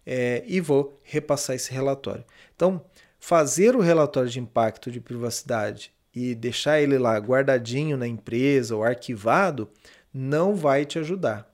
é, 0.06 0.42
e 0.46 0.60
vou 0.60 0.98
repassar 1.02 1.56
esse 1.56 1.72
relatório. 1.72 2.24
Então, 2.54 2.84
fazer 3.18 3.74
o 3.74 3.80
relatório 3.80 4.28
de 4.28 4.40
impacto 4.40 4.90
de 4.90 5.00
privacidade 5.00 5.92
e 6.14 6.34
deixar 6.34 6.80
ele 6.80 6.98
lá 6.98 7.16
guardadinho 7.18 7.96
na 7.96 8.06
empresa 8.06 8.76
ou 8.76 8.84
arquivado 8.84 9.68
não 10.12 10.54
vai 10.54 10.84
te 10.84 10.98
ajudar. 10.98 11.50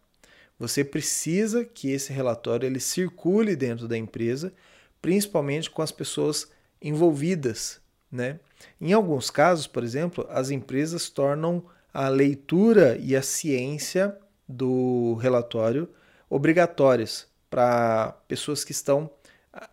Você 0.58 0.84
precisa 0.84 1.64
que 1.64 1.90
esse 1.90 2.12
relatório 2.12 2.66
ele 2.66 2.80
circule 2.80 3.56
dentro 3.56 3.88
da 3.88 3.96
empresa, 3.96 4.52
principalmente 5.00 5.70
com 5.70 5.80
as 5.80 5.90
pessoas 5.90 6.48
envolvidas, 6.82 7.80
né? 8.12 8.38
Em 8.78 8.92
alguns 8.92 9.30
casos, 9.30 9.66
por 9.66 9.82
exemplo, 9.82 10.26
as 10.28 10.50
empresas 10.50 11.08
tornam 11.08 11.64
a 11.94 12.08
leitura 12.08 12.98
e 13.00 13.16
a 13.16 13.22
ciência 13.22 14.14
do 14.46 15.14
relatório 15.14 15.88
obrigatórias 16.28 17.29
para 17.50 18.12
pessoas 18.28 18.64
que 18.64 18.72
estão 18.72 19.10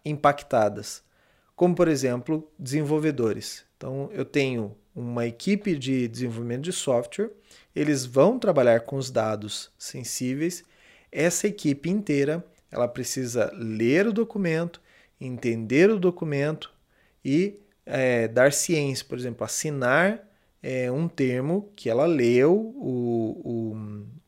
impactadas, 0.03 1.03
como 1.55 1.75
por 1.75 1.87
exemplo, 1.87 2.51
desenvolvedores. 2.57 3.63
Então, 3.77 4.09
eu 4.11 4.25
tenho 4.25 4.75
uma 4.95 5.27
equipe 5.27 5.77
de 5.77 6.07
desenvolvimento 6.07 6.63
de 6.63 6.73
software, 6.73 7.29
eles 7.75 8.05
vão 8.05 8.39
trabalhar 8.39 8.81
com 8.81 8.95
os 8.95 9.11
dados 9.11 9.71
sensíveis. 9.77 10.63
Essa 11.11 11.47
equipe 11.47 11.89
inteira, 11.89 12.43
ela 12.71 12.87
precisa 12.87 13.51
ler 13.53 14.07
o 14.07 14.13
documento, 14.13 14.81
entender 15.21 15.91
o 15.91 15.99
documento 15.99 16.73
e 17.23 17.59
é, 17.85 18.27
dar 18.27 18.51
ciência, 18.51 19.05
por 19.07 19.17
exemplo, 19.17 19.45
assinar 19.45 20.27
é, 20.61 20.91
um 20.91 21.07
termo 21.07 21.71
que 21.75 21.89
ela 21.89 22.07
leu 22.07 22.53
o, 22.75 23.73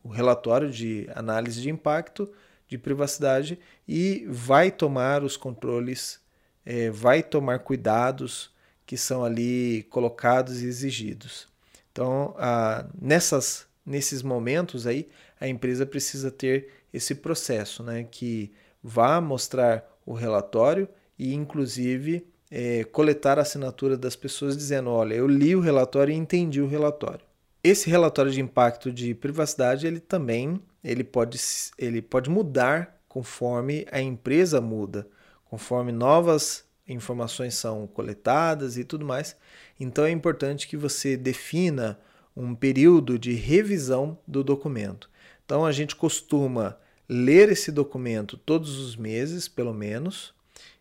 o, 0.03 0.07
o 0.07 0.09
relatório 0.09 0.69
de 0.69 1.09
análise 1.15 1.59
de 1.61 1.69
impacto 1.69 2.31
de 2.69 2.77
privacidade 2.77 3.59
e 3.87 4.25
vai 4.29 4.71
tomar 4.71 5.23
os 5.23 5.35
controles, 5.35 6.19
é, 6.63 6.91
vai 6.91 7.23
tomar 7.23 7.59
cuidados 7.59 8.51
que 8.85 8.95
são 8.95 9.25
ali 9.25 9.83
colocados 9.89 10.61
e 10.61 10.67
exigidos. 10.67 11.47
Então, 11.91 12.35
ah, 12.37 12.85
nessas, 13.01 13.65
nesses 13.85 14.21
momentos 14.21 14.85
aí, 14.85 15.09
a 15.41 15.47
empresa 15.47 15.85
precisa 15.85 16.31
ter 16.31 16.69
esse 16.93 17.15
processo, 17.15 17.83
né, 17.83 18.03
que 18.09 18.51
vá 18.83 19.19
mostrar 19.19 19.85
o 20.05 20.13
relatório 20.13 20.87
e, 21.17 21.33
inclusive, 21.33 22.25
é, 22.49 22.83
coletar 22.85 23.37
a 23.37 23.41
assinatura 23.41 23.97
das 23.97 24.15
pessoas 24.15 24.55
dizendo, 24.55 24.89
olha, 24.89 25.13
eu 25.13 25.27
li 25.27 25.55
o 25.55 25.59
relatório 25.59 26.11
e 26.13 26.17
entendi 26.17 26.61
o 26.61 26.67
relatório. 26.67 27.25
Esse 27.63 27.89
relatório 27.89 28.31
de 28.31 28.41
impacto 28.41 28.91
de 28.91 29.13
privacidade, 29.13 29.85
ele 29.85 29.99
também 29.99 30.61
ele 30.83 31.03
pode, 31.03 31.39
ele 31.77 32.01
pode 32.01 32.29
mudar 32.29 33.01
conforme 33.07 33.85
a 33.91 34.01
empresa 34.01 34.61
muda, 34.61 35.07
conforme 35.45 35.91
novas 35.91 36.63
informações 36.87 37.55
são 37.55 37.87
coletadas 37.87 38.77
e 38.77 38.83
tudo 38.83 39.05
mais. 39.05 39.35
Então 39.79 40.05
é 40.05 40.11
importante 40.11 40.67
que 40.67 40.77
você 40.77 41.15
defina 41.15 41.99
um 42.35 42.55
período 42.55 43.19
de 43.19 43.33
revisão 43.33 44.17
do 44.27 44.43
documento. 44.43 45.09
Então 45.45 45.65
a 45.65 45.71
gente 45.71 45.95
costuma 45.95 46.77
ler 47.07 47.49
esse 47.49 47.71
documento 47.71 48.37
todos 48.37 48.77
os 48.77 48.95
meses, 48.95 49.47
pelo 49.47 49.73
menos, 49.73 50.33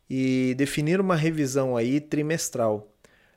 e 0.09 0.55
definir 0.57 1.01
uma 1.01 1.17
revisão 1.17 1.77
aí 1.77 2.01
trimestral. 2.01 2.93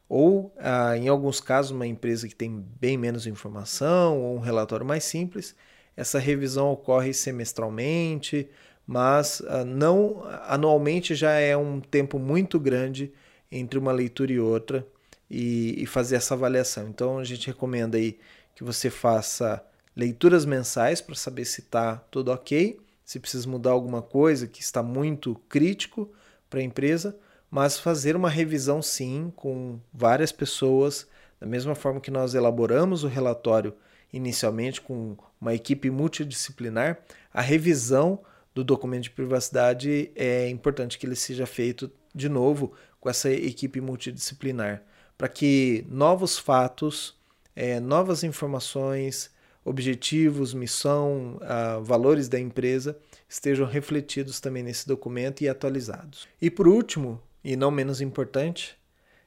Ou, 0.10 0.54
ah, 0.60 0.98
em 0.98 1.08
alguns 1.08 1.40
casos, 1.40 1.72
uma 1.72 1.88
empresa 1.88 2.28
que 2.28 2.36
tem 2.36 2.66
bem 2.80 2.98
menos 2.98 3.26
informação 3.26 4.22
ou 4.22 4.36
um 4.36 4.40
relatório 4.40 4.86
mais 4.86 5.06
simples, 5.06 5.56
essa 5.96 6.20
revisão 6.20 6.72
ocorre 6.72 7.14
semestralmente 7.14 8.50
mas 8.86 9.40
uh, 9.40 9.64
não 9.66 10.24
anualmente 10.48 11.16
já 11.16 11.32
é 11.32 11.56
um 11.56 11.80
tempo 11.80 12.20
muito 12.20 12.60
grande 12.60 13.12
entre 13.52 13.80
uma 13.80 13.92
leitura 13.92 14.34
e 14.34 14.40
outra 14.40 14.86
e, 15.30 15.82
e 15.82 15.86
fazer 15.86 16.18
essa 16.18 16.34
avaliação. 16.34 16.90
Então 16.90 17.18
a 17.18 17.24
gente 17.24 17.48
recomenda 17.48 17.98
aí 17.98 18.20
que 18.54 18.66
você 18.66 18.90
faça 18.90 19.64
leituras 19.96 20.44
mensais 20.44 21.00
para 21.00 21.16
saber 21.16 21.46
se 21.46 21.62
está 21.62 21.96
tudo 22.12 22.32
ok, 22.32 22.80
se 23.06 23.18
precisa 23.18 23.48
mudar 23.48 23.72
alguma 23.72 24.02
coisa 24.02 24.46
que 24.46 24.62
está 24.62 24.84
muito 24.84 25.36
crítico 25.48 26.12
para 26.50 26.60
a 26.60 26.64
empresa, 26.64 27.16
mas 27.50 27.80
fazer 27.80 28.16
uma 28.16 28.30
revisão 28.30 28.82
sim 28.82 29.32
com 29.38 29.80
várias 29.94 30.34
pessoas, 30.34 31.08
da 31.40 31.48
mesma 31.48 31.76
forma 31.76 32.02
que 32.02 32.12
nós 32.12 32.34
elaboramos 32.34 33.06
o 33.06 33.08
relatório 33.08 33.74
inicialmente 34.12 34.82
com 34.82 35.18
uma 35.40 35.54
equipe 35.54 35.90
multidisciplinar, 35.90 37.00
a 37.34 37.42
revisão 37.42 38.20
do 38.54 38.64
documento 38.64 39.04
de 39.04 39.12
privacidade, 39.12 40.12
é 40.16 40.50
importante 40.50 40.98
que 40.98 41.06
ele 41.06 41.16
seja 41.16 41.46
feito 41.46 41.92
de 42.14 42.28
novo 42.28 42.74
com 43.00 43.10
essa 43.10 43.30
equipe 43.30 43.80
multidisciplinar, 43.80 44.84
para 45.18 45.30
que 45.30 45.86
novos 45.90 46.38
fatos, 46.38 47.18
é, 47.56 47.80
novas 47.80 48.24
informações 48.24 49.32
objetivos, 49.64 50.54
missão, 50.54 51.38
uh, 51.38 51.84
valores 51.84 52.28
da 52.28 52.40
empresa 52.40 52.98
estejam 53.30 53.66
refletidos 53.66 54.40
também 54.40 54.64
nesse 54.64 54.88
documento 54.88 55.42
e 55.42 55.50
atualizados. 55.50 56.28
E 56.42 56.50
por 56.50 56.68
último, 56.68 57.22
e 57.44 57.56
não 57.56 57.70
menos 57.70 58.02
importante, 58.02 58.76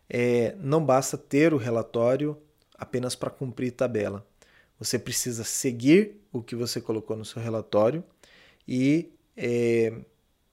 é, 0.09 0.55
não 0.59 0.85
basta 0.85 1.16
ter 1.16 1.55
o 1.55 1.57
relatório 1.57 2.37
apenas 2.76 3.14
para 3.14 3.30
cumprir 3.30 3.72
tabela. 3.72 4.26
Você 4.79 4.99
precisa 4.99 5.45
seguir 5.45 6.16
o 6.33 6.43
que 6.43 6.57
você 6.57 6.81
colocou 6.81 7.16
no 7.16 7.25
seu 7.25 7.41
relatório 7.41 8.05
e 8.66 9.12
é, 9.37 9.93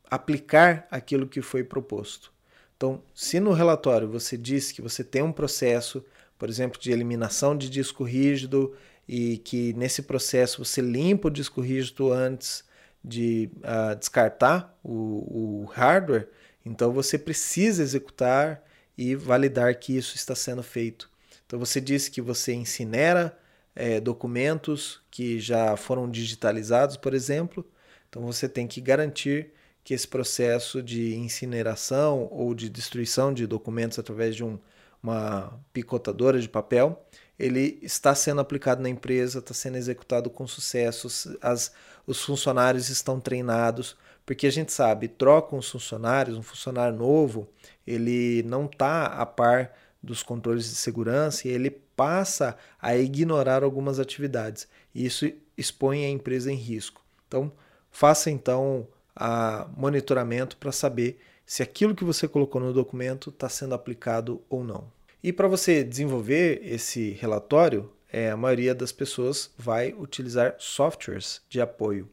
aplicar 0.09 0.87
aquilo 0.91 1.27
que 1.27 1.41
foi 1.41 1.63
proposto. 1.63 2.31
Então, 2.75 3.03
se 3.13 3.39
no 3.39 3.51
relatório 3.51 4.09
você 4.09 4.37
diz 4.37 4.71
que 4.71 4.81
você 4.81 5.03
tem 5.03 5.21
um 5.21 5.31
processo, 5.31 6.03
por 6.37 6.49
exemplo, 6.49 6.79
de 6.79 6.91
eliminação 6.91 7.55
de 7.55 7.69
disco 7.69 8.03
rígido 8.03 8.75
e 9.07 9.37
que 9.37 9.73
nesse 9.73 10.01
processo 10.01 10.63
você 10.63 10.81
limpa 10.81 11.27
o 11.27 11.31
disco 11.31 11.61
rígido 11.61 12.11
antes 12.11 12.63
de 13.03 13.49
uh, 13.57 13.95
descartar 13.95 14.77
o, 14.83 15.61
o 15.61 15.65
hardware, 15.65 16.27
então 16.65 16.91
você 16.91 17.17
precisa 17.17 17.81
executar 17.81 18.63
e 18.97 19.15
validar 19.15 19.73
que 19.79 19.95
isso 19.95 20.15
está 20.15 20.35
sendo 20.35 20.61
feito. 20.61 21.09
Então 21.45 21.59
você 21.59 21.81
disse 21.81 22.11
que 22.11 22.21
você 22.21 22.53
incinera 22.53 23.37
é, 23.81 23.99
documentos 23.99 25.01
que 25.09 25.39
já 25.39 25.75
foram 25.75 26.07
digitalizados, 26.07 26.95
por 26.95 27.15
exemplo. 27.15 27.65
Então 28.07 28.21
você 28.21 28.47
tem 28.47 28.67
que 28.67 28.79
garantir 28.79 29.53
que 29.83 29.95
esse 29.95 30.07
processo 30.07 30.83
de 30.83 31.15
incineração 31.15 32.27
ou 32.31 32.53
de 32.53 32.69
destruição 32.69 33.33
de 33.33 33.47
documentos 33.47 33.97
através 33.97 34.35
de 34.35 34.43
um, 34.43 34.59
uma 35.01 35.59
picotadora 35.73 36.39
de 36.39 36.47
papel, 36.47 37.03
ele 37.39 37.79
está 37.81 38.13
sendo 38.13 38.39
aplicado 38.39 38.83
na 38.83 38.89
empresa, 38.89 39.39
está 39.39 39.51
sendo 39.55 39.77
executado 39.77 40.29
com 40.29 40.45
sucesso, 40.45 41.07
as, 41.41 41.71
os 42.05 42.23
funcionários 42.23 42.87
estão 42.89 43.19
treinados, 43.19 43.97
porque 44.27 44.45
a 44.45 44.51
gente 44.51 44.71
sabe, 44.71 45.07
trocam 45.07 45.57
os 45.57 45.67
funcionários, 45.67 46.37
um 46.37 46.43
funcionário 46.43 46.95
novo, 46.95 47.49
ele 47.87 48.43
não 48.43 48.65
está 48.65 49.05
a 49.07 49.25
par 49.25 49.73
dos 50.01 50.23
controles 50.23 50.65
de 50.69 50.75
segurança 50.75 51.47
e 51.47 51.51
ele 51.51 51.69
passa 51.69 52.57
a 52.81 52.95
ignorar 52.95 53.63
algumas 53.63 53.99
atividades. 53.99 54.67
E 54.93 55.05
isso 55.05 55.31
expõe 55.57 56.05
a 56.05 56.09
empresa 56.09 56.51
em 56.51 56.55
risco. 56.55 57.03
Então, 57.27 57.51
faça 57.91 58.31
então 58.31 58.87
a 59.15 59.67
monitoramento 59.75 60.57
para 60.57 60.71
saber 60.71 61.19
se 61.45 61.61
aquilo 61.61 61.95
que 61.95 62.03
você 62.03 62.27
colocou 62.27 62.61
no 62.61 62.73
documento 62.73 63.29
está 63.29 63.49
sendo 63.49 63.75
aplicado 63.75 64.41
ou 64.49 64.63
não. 64.63 64.91
E 65.23 65.31
para 65.31 65.47
você 65.47 65.83
desenvolver 65.83 66.61
esse 66.63 67.11
relatório, 67.11 67.91
é, 68.11 68.31
a 68.31 68.37
maioria 68.37 68.73
das 68.73 68.91
pessoas 68.91 69.51
vai 69.57 69.93
utilizar 69.93 70.55
softwares 70.57 71.41
de 71.47 71.61
apoio. 71.61 72.09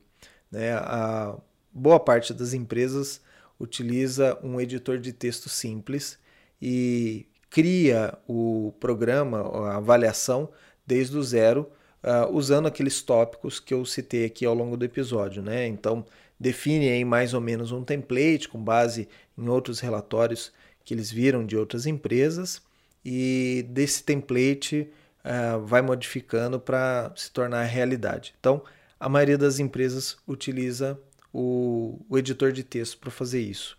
Né? 0.51 0.72
A 0.74 1.36
boa 1.72 1.99
parte 1.99 2.34
das 2.34 2.53
empresas 2.53 3.20
utiliza 3.59 4.39
um 4.43 4.61
editor 4.61 4.99
de 4.99 5.12
texto 5.12 5.49
simples 5.49 6.18
e 6.61 7.26
cria 7.51 8.16
o 8.26 8.74
programa, 8.78 9.40
a 9.40 9.76
avaliação, 9.76 10.49
desde 10.86 11.16
o 11.16 11.22
zero, 11.22 11.70
uh, 12.03 12.32
usando 12.32 12.66
aqueles 12.66 13.03
tópicos 13.03 13.61
que 13.61 13.74
eu 13.74 13.84
citei 13.84 14.24
aqui 14.24 14.44
ao 14.44 14.55
longo 14.55 14.76
do 14.76 14.84
episódio. 14.84 15.42
Né? 15.42 15.66
Então, 15.66 16.05
define 16.38 16.88
aí 16.88 17.05
mais 17.05 17.34
ou 17.34 17.40
menos 17.40 17.72
um 17.72 17.82
template 17.82 18.49
com 18.49 18.62
base 18.62 19.09
em 19.36 19.49
outros 19.49 19.80
relatórios 19.80 20.53
que 20.84 20.94
eles 20.94 21.11
viram 21.11 21.44
de 21.44 21.57
outras 21.57 21.86
empresas 21.86 22.62
e 23.05 23.66
desse 23.68 24.03
template 24.03 24.90
uh, 25.24 25.61
vai 25.64 25.82
modificando 25.82 26.59
para 26.59 27.12
se 27.16 27.30
tornar 27.30 27.62
realidade. 27.64 28.34
Então, 28.40 28.62
a 28.99 29.09
maioria 29.09 29.38
das 29.38 29.59
empresas 29.59 30.16
utiliza 30.26 30.99
o, 31.32 32.01
o 32.09 32.18
editor 32.18 32.53
de 32.53 32.64
texto 32.64 32.99
para 32.99 33.11
fazer 33.11 33.40
isso. 33.40 33.76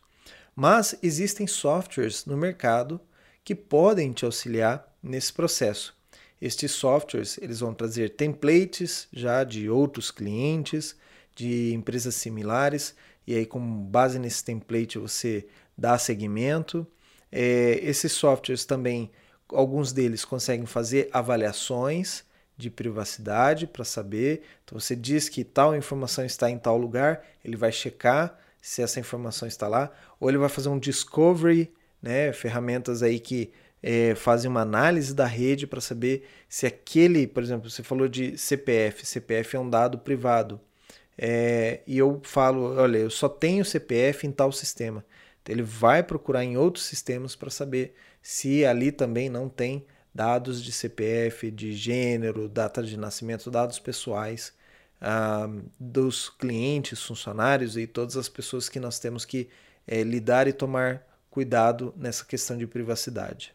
Mas 0.55 0.97
existem 1.01 1.47
softwares 1.47 2.25
no 2.25 2.37
mercado 2.37 2.99
que 3.43 3.55
podem 3.55 4.11
te 4.11 4.25
auxiliar 4.25 4.85
nesse 5.01 5.33
processo. 5.33 5.95
Estes 6.41 6.71
softwares 6.71 7.37
eles 7.41 7.59
vão 7.59 7.73
trazer 7.73 8.11
templates 8.11 9.07
já 9.11 9.43
de 9.43 9.69
outros 9.69 10.09
clientes, 10.11 10.95
de 11.35 11.73
empresas 11.73 12.15
similares, 12.15 12.95
e 13.27 13.35
aí 13.35 13.45
com 13.45 13.59
base 13.59 14.17
nesse 14.19 14.43
template 14.43 14.97
você 14.97 15.47
dá 15.77 15.97
segmento. 15.97 16.87
É, 17.31 17.79
esses 17.83 18.11
softwares 18.11 18.65
também, 18.65 19.11
alguns 19.49 19.91
deles 19.91 20.25
conseguem 20.25 20.65
fazer 20.65 21.09
avaliações 21.11 22.23
de 22.57 22.69
privacidade 22.69 23.67
para 23.67 23.85
saber. 23.85 24.41
Então 24.63 24.79
você 24.79 24.95
diz 24.95 25.29
que 25.29 25.43
tal 25.43 25.75
informação 25.75 26.25
está 26.25 26.49
em 26.49 26.57
tal 26.57 26.77
lugar, 26.77 27.25
ele 27.43 27.55
vai 27.55 27.71
checar 27.71 28.37
se 28.61 28.81
essa 28.81 28.99
informação 28.99 29.47
está 29.47 29.67
lá, 29.67 29.89
ou 30.19 30.29
ele 30.29 30.37
vai 30.37 30.49
fazer 30.49 30.67
um 30.67 30.77
discovery, 30.77 31.71
né, 32.01 32.31
ferramentas 32.33 33.03
aí 33.03 33.19
que 33.19 33.51
é, 33.81 34.13
fazem 34.15 34.49
uma 34.49 34.61
análise 34.61 35.13
da 35.13 35.25
rede 35.25 35.65
para 35.65 35.81
saber 35.81 36.27
se 36.47 36.65
aquele, 36.65 37.25
por 37.27 37.41
exemplo, 37.41 37.69
você 37.69 37.83
falou 37.83 38.07
de 38.07 38.37
CPF, 38.37 39.05
CPF 39.05 39.55
é 39.55 39.59
um 39.59 39.69
dado 39.69 39.97
privado, 39.99 40.59
é, 41.17 41.81
e 41.85 41.97
eu 41.97 42.21
falo, 42.23 42.75
olha, 42.75 42.97
eu 42.97 43.09
só 43.09 43.27
tenho 43.27 43.65
CPF 43.65 44.25
em 44.25 44.31
tal 44.31 44.51
sistema. 44.51 45.03
Então 45.41 45.53
ele 45.53 45.63
vai 45.63 46.01
procurar 46.01 46.43
em 46.43 46.57
outros 46.57 46.85
sistemas 46.85 47.35
para 47.35 47.49
saber 47.49 47.93
se 48.21 48.65
ali 48.65 48.91
também 48.91 49.29
não 49.29 49.49
tem 49.49 49.85
dados 50.13 50.63
de 50.63 50.71
CPF, 50.71 51.51
de 51.51 51.73
gênero, 51.73 52.47
data 52.47 52.81
de 52.81 52.97
nascimento, 52.97 53.51
dados 53.51 53.79
pessoais 53.79 54.53
ah, 55.01 55.49
dos 55.79 56.29
clientes, 56.29 57.01
funcionários 57.01 57.77
e 57.77 57.85
todas 57.87 58.17
as 58.17 58.29
pessoas 58.29 58.69
que 58.69 58.79
nós 58.79 58.99
temos 58.99 59.25
que 59.25 59.49
é, 59.87 60.03
lidar 60.03 60.47
e 60.47 60.53
tomar 60.53 61.05
cuidado 61.29 61.93
nessa 61.97 62.25
questão 62.25 62.57
de 62.57 62.65
privacidade. 62.67 63.53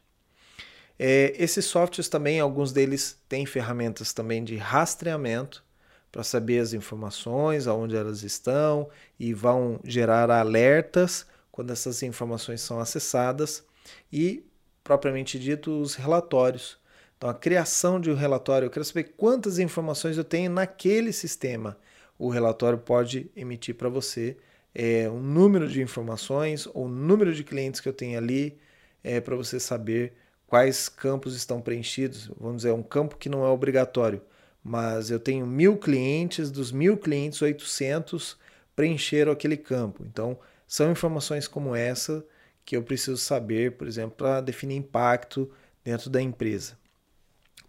É, 0.99 1.35
esses 1.37 1.65
softwares 1.65 2.09
também, 2.09 2.39
alguns 2.39 2.73
deles 2.73 3.19
têm 3.29 3.45
ferramentas 3.45 4.13
também 4.13 4.45
de 4.45 4.57
rastreamento 4.57 5.65
para 6.13 6.23
saber 6.23 6.61
as 6.61 6.73
informações, 6.73 7.67
aonde 7.67 7.97
elas 7.97 8.23
estão 8.23 8.89
e 9.19 9.35
vão 9.35 9.81
gerar 9.83 10.31
alertas 10.31 11.27
quando 11.51 11.73
essas 11.73 12.03
informações 12.03 12.61
são 12.61 12.79
acessadas 12.79 13.65
e 14.13 14.45
propriamente 14.85 15.39
dito, 15.39 15.81
os 15.81 15.95
relatórios. 15.95 16.77
Então, 17.17 17.31
a 17.31 17.35
criação 17.35 17.99
de 17.99 18.11
um 18.11 18.15
relatório, 18.15 18.67
eu 18.67 18.71
quero 18.71 18.85
saber 18.85 19.15
quantas 19.17 19.59
informações 19.59 20.19
eu 20.19 20.25
tenho 20.25 20.51
naquele 20.51 21.11
sistema. 21.13 21.79
O 22.19 22.29
relatório 22.29 22.79
pode 22.79 23.31
emitir 23.35 23.75
para 23.75 23.89
você 23.89 24.37
é, 24.75 25.09
um 25.09 25.21
número 25.21 25.69
de 25.69 25.81
informações 25.81 26.67
ou 26.75 26.89
número 26.89 27.33
de 27.35 27.45
clientes 27.45 27.81
que 27.81 27.89
eu 27.89 27.93
tenho 27.93 28.19
ali, 28.19 28.59
é, 29.03 29.21
para 29.21 29.37
você 29.37 29.61
saber 29.61 30.15
quais 30.47 30.89
campos 30.89 31.37
estão 31.37 31.61
preenchidos. 31.61 32.31
Vamos 32.39 32.59
dizer, 32.59 32.73
um 32.73 32.83
campo 32.83 33.17
que 33.17 33.29
não 33.29 33.45
é 33.45 33.49
obrigatório, 33.49 34.21
mas 34.63 35.11
eu 35.11 35.21
tenho 35.21 35.47
mil 35.47 35.77
clientes, 35.77 36.51
dos 36.51 36.73
mil 36.73 36.97
clientes, 36.97 37.41
800 37.41 38.37
preencheram 38.75 39.33
aquele 39.33 39.57
campo. 39.57 40.05
Então, 40.05 40.39
são 40.67 40.91
informações 40.91 41.47
como 41.47 41.75
essa 41.75 42.25
que 42.65 42.77
eu 42.77 42.83
preciso 42.83 43.19
saber, 43.19 43.73
por 43.73 43.87
exemplo, 43.87 44.17
para 44.17 44.41
definir 44.41 44.77
impacto 44.77 45.51
dentro 45.85 46.09
da 46.09 46.21
empresa. 46.21 46.77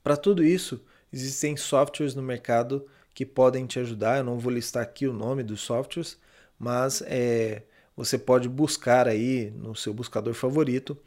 Para 0.02 0.16
tudo 0.16 0.44
isso, 0.44 0.82
existem 1.12 1.58
softwares 1.58 2.16
no 2.16 2.22
mercado 2.22 2.88
que 3.14 3.26
podem 3.26 3.66
te 3.66 3.80
ajudar. 3.80 4.18
Eu 4.18 4.24
não 4.24 4.40
vou 4.40 4.52
listar 4.52 4.84
aqui 4.84 5.08
o 5.08 5.14
nome 5.14 5.44
dos 5.44 5.62
softwares, 5.62 6.18
mas 6.66 7.04
é, 7.06 7.62
você 7.96 8.18
pode 8.18 8.50
buscar 8.50 9.08
aí 9.08 9.54
no 9.56 9.76
seu 9.76 9.94
buscador 9.94 10.34
favorito 10.34 10.98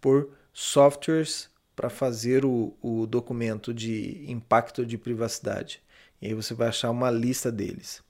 por 0.00 0.30
softwares 0.52 1.50
para 1.74 1.90
fazer 1.90 2.44
o, 2.44 2.72
o 2.80 3.04
documento 3.04 3.74
de 3.74 4.24
impacto 4.30 4.86
de 4.86 4.96
privacidade. 4.96 5.82
E 6.22 6.28
aí 6.28 6.34
você 6.34 6.54
vai 6.54 6.68
achar 6.68 6.92
uma 6.92 7.10
lista 7.10 7.50
deles. 7.50 8.00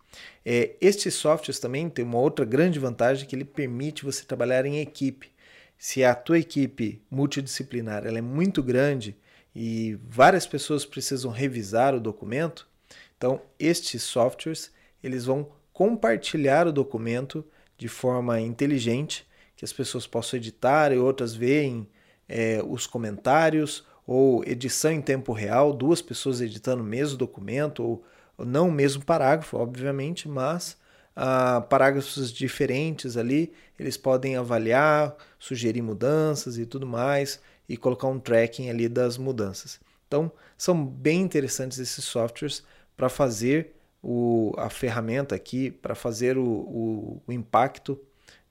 É, 0.44 0.76
estes 0.82 1.14
softwares 1.14 1.58
também 1.58 1.88
têm 1.88 2.04
uma 2.04 2.18
outra 2.18 2.44
grande 2.44 2.78
vantagem 2.78 3.26
que 3.26 3.34
ele 3.34 3.44
permite 3.46 4.04
você 4.04 4.22
trabalhar 4.22 4.66
em 4.66 4.78
equipe. 4.78 5.30
Se 5.78 6.04
a 6.04 6.14
tua 6.14 6.38
equipe 6.38 7.00
multidisciplinar 7.10 8.06
ela 8.06 8.18
é 8.18 8.22
muito 8.22 8.62
grande 8.62 9.16
e 9.56 9.98
várias 10.06 10.46
pessoas 10.46 10.84
precisam 10.84 11.30
revisar 11.30 11.94
o 11.94 12.00
documento, 12.00 12.68
então 13.16 13.40
estes 13.58 14.02
softwares 14.02 14.70
eles 15.02 15.24
vão 15.24 15.48
compartilhar 15.78 16.66
o 16.66 16.72
documento 16.72 17.44
de 17.76 17.86
forma 17.86 18.40
inteligente, 18.40 19.24
que 19.54 19.64
as 19.64 19.72
pessoas 19.72 20.08
possam 20.08 20.36
editar 20.36 20.90
e 20.90 20.98
outras 20.98 21.36
veem 21.36 21.88
é, 22.28 22.60
os 22.66 22.84
comentários 22.84 23.86
ou 24.04 24.42
edição 24.44 24.90
em 24.90 25.00
tempo 25.00 25.32
real, 25.32 25.72
duas 25.72 26.02
pessoas 26.02 26.40
editando 26.40 26.82
o 26.82 26.84
mesmo 26.84 27.16
documento 27.16 27.84
ou 27.84 28.04
não 28.44 28.70
o 28.70 28.72
mesmo 28.72 29.04
parágrafo, 29.04 29.56
obviamente, 29.56 30.28
mas 30.28 30.76
ah, 31.14 31.60
parágrafos 31.60 32.32
diferentes 32.32 33.16
ali, 33.16 33.52
eles 33.78 33.96
podem 33.96 34.34
avaliar, 34.34 35.16
sugerir 35.38 35.82
mudanças 35.82 36.58
e 36.58 36.66
tudo 36.66 36.88
mais, 36.88 37.40
e 37.68 37.76
colocar 37.76 38.08
um 38.08 38.18
tracking 38.18 38.68
ali 38.68 38.88
das 38.88 39.16
mudanças. 39.16 39.78
Então, 40.08 40.32
são 40.56 40.84
bem 40.84 41.20
interessantes 41.20 41.78
esses 41.78 42.04
softwares 42.04 42.64
para 42.96 43.08
fazer 43.08 43.77
o, 44.02 44.52
a 44.56 44.70
ferramenta 44.70 45.34
aqui, 45.34 45.70
para 45.70 45.94
fazer 45.94 46.38
o, 46.38 46.44
o, 46.44 47.22
o 47.26 47.32
impacto, 47.32 47.98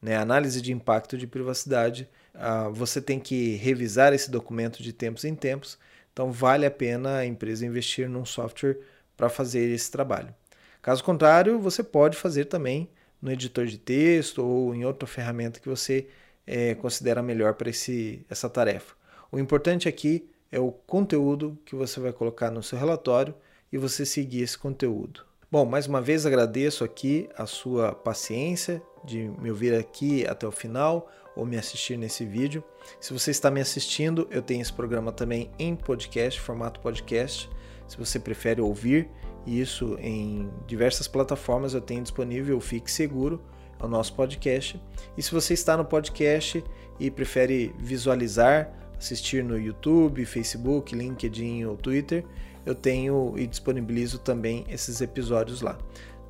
né, 0.02 0.18
análise 0.18 0.62
de 0.62 0.72
impacto 0.72 1.18
de 1.18 1.28
privacidade. 1.28 2.08
Ah, 2.34 2.70
você 2.70 3.02
tem 3.02 3.20
que 3.20 3.56
revisar 3.56 4.14
esse 4.14 4.30
documento 4.30 4.84
de 4.84 4.94
tempos 4.94 5.26
em 5.26 5.36
tempos, 5.36 5.78
então 6.14 6.32
vale 6.32 6.66
a 6.66 6.72
pena 6.72 7.18
a 7.18 7.26
empresa 7.26 7.66
investir 7.66 8.08
num 8.10 8.26
software 8.26 8.78
para 9.16 9.30
fazer 9.30 9.70
esse 9.70 9.90
trabalho. 9.90 10.34
Caso 10.82 11.04
contrário, 11.04 11.60
você 11.60 11.84
pode 11.84 12.16
fazer 12.16 12.46
também 12.46 12.90
no 13.22 13.32
editor 13.32 13.66
de 13.66 13.78
texto 13.78 14.46
ou 14.46 14.74
em 14.74 14.86
outra 14.86 15.08
ferramenta 15.08 15.60
que 15.60 15.68
você 15.68 16.08
é, 16.46 16.76
considera 16.76 17.22
melhor 17.22 17.56
para 17.56 17.70
essa 17.70 18.50
tarefa. 18.50 18.96
O 19.32 19.40
importante 19.40 19.90
aqui 19.90 20.30
é 20.52 20.60
o 20.60 20.72
conteúdo 20.72 21.58
que 21.66 21.76
você 21.76 22.00
vai 22.00 22.14
colocar 22.14 22.50
no 22.52 22.64
seu 22.64 22.78
relatório 22.78 23.36
e 23.72 23.78
você 23.78 24.06
seguir 24.06 24.44
esse 24.44 24.58
conteúdo. 24.58 25.27
Bom, 25.50 25.66
mais 25.66 25.88
uma 25.88 26.02
vez 26.02 26.26
agradeço 26.26 26.84
aqui 26.84 27.30
a 27.38 27.46
sua 27.46 27.94
paciência 27.94 28.82
de 29.06 29.32
me 29.40 29.50
ouvir 29.50 29.74
aqui 29.74 30.28
até 30.28 30.46
o 30.46 30.52
final 30.52 31.10
ou 31.38 31.46
me 31.46 31.56
assistir 31.56 31.98
nesse 31.98 32.26
vídeo. 32.26 32.62
Se 33.00 33.14
você 33.14 33.32
está 33.32 33.50
me 33.50 33.62
assistindo, 33.62 34.28
eu 34.30 34.42
tenho 34.42 34.62
esse 34.62 34.74
programa 34.74 35.10
também 35.10 35.50
em 35.58 35.74
podcast, 35.74 36.38
formato 36.42 36.82
podcast. 36.82 37.50
Se 37.88 37.98
você 37.98 38.20
prefere 38.20 38.60
ouvir 38.60 39.10
isso 39.46 39.98
em 40.02 40.52
diversas 40.68 41.08
plataformas, 41.08 41.74
eu 41.74 41.80
tenho 41.80 42.04
disponível 42.04 42.58
o 42.58 42.62
Fique 42.62 42.92
Seguro, 42.92 43.42
é 43.80 43.86
o 43.86 43.88
nosso 43.88 44.16
podcast. 44.16 44.82
E 45.18 45.24
se 45.24 45.32
você 45.32 45.54
está 45.54 45.78
no 45.78 45.86
podcast 45.86 46.62
e 47.00 47.10
prefere 47.10 47.74
visualizar, 47.80 48.70
assistir 48.98 49.46
no 49.46 49.58
YouTube, 49.58 50.26
Facebook, 50.26 50.94
LinkedIn 50.94 51.64
ou 51.64 51.78
Twitter, 51.78 52.26
eu 52.68 52.76
tenho 52.76 53.34
e 53.38 53.48
disponibilizo 53.48 54.20
também 54.20 54.66
esses 54.68 55.00
episódios 55.00 55.62
lá. 55.62 55.78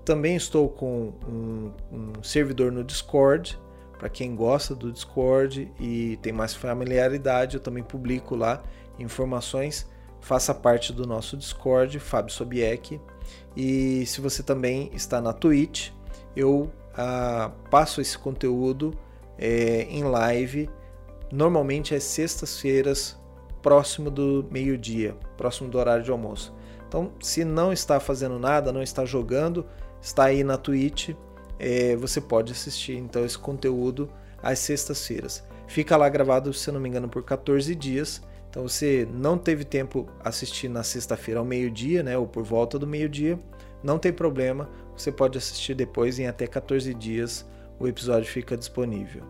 Também 0.06 0.36
estou 0.36 0.70
com 0.70 1.14
um, 1.28 1.72
um 1.92 2.24
servidor 2.24 2.72
no 2.72 2.84
Discord, 2.84 3.60
para 3.98 4.08
quem 4.08 4.36
gosta 4.36 4.76
do 4.76 4.92
Discord 4.92 5.72
e 5.80 6.18
tem 6.22 6.32
mais 6.32 6.54
familiaridade, 6.54 7.56
eu 7.56 7.60
também 7.60 7.84
publico 7.84 8.36
lá 8.36 8.62
informações. 9.00 9.88
Faça 10.22 10.54
parte 10.54 10.94
do 10.94 11.08
nosso 11.08 11.36
Discord, 11.36 12.00
Fábio 12.00 12.32
Sobieck. 12.32 13.02
E 13.56 14.06
se 14.06 14.22
você 14.22 14.44
também 14.44 14.92
está 14.94 15.20
na 15.20 15.34
Twitch, 15.34 15.90
eu 16.36 16.72
ah, 16.94 17.52
passo 17.72 18.00
esse 18.00 18.18
conteúdo 18.18 18.94
é, 19.40 19.88
em 19.90 20.04
live, 20.04 20.70
normalmente 21.32 21.96
às 21.96 22.04
sextas-feiras, 22.04 23.18
próximo 23.68 24.10
do 24.10 24.48
meio-dia, 24.50 25.14
próximo 25.36 25.70
do 25.70 25.78
horário 25.78 26.02
de 26.02 26.10
almoço. 26.10 26.56
Então, 26.88 27.12
se 27.20 27.44
não 27.44 27.74
está 27.74 28.00
fazendo 28.00 28.40
nada, 28.40 28.72
não 28.72 28.82
está 28.82 29.04
jogando, 29.04 29.66
está 30.02 30.24
aí 30.24 30.42
na 30.42 30.56
Twitch, 30.56 31.10
é, 31.60 31.94
você 31.98 32.22
pode 32.22 32.54
assistir 32.54 32.96
então 32.96 33.26
esse 33.26 33.38
conteúdo 33.38 34.10
às 34.42 34.60
sextas-feiras. 34.60 35.44
Fica 35.68 35.98
lá 35.98 36.08
gravado, 36.08 36.54
se 36.54 36.72
não 36.72 36.80
me 36.80 36.88
engano, 36.88 37.10
por 37.10 37.24
14 37.24 37.76
dias. 37.76 38.22
Então 38.50 38.66
você 38.66 39.06
não 39.12 39.38
teve 39.38 39.66
tempo 39.66 40.08
assistir 40.24 40.70
na 40.70 40.82
sexta-feira 40.82 41.42
ao 41.42 41.46
meio-dia, 41.46 42.02
né, 42.02 42.18
ou 42.18 42.26
por 42.26 42.46
volta 42.46 42.80
do 42.80 42.88
meio-dia, 42.88 43.38
não 43.84 44.00
tem 44.00 44.14
problema, 44.14 44.70
você 44.96 45.12
pode 45.12 45.38
assistir 45.38 45.76
depois 45.76 46.20
em 46.20 46.28
até 46.28 46.48
14 46.48 46.94
dias, 46.94 47.46
o 47.78 47.86
episódio 47.86 48.32
fica 48.32 48.56
disponível. 48.56 49.24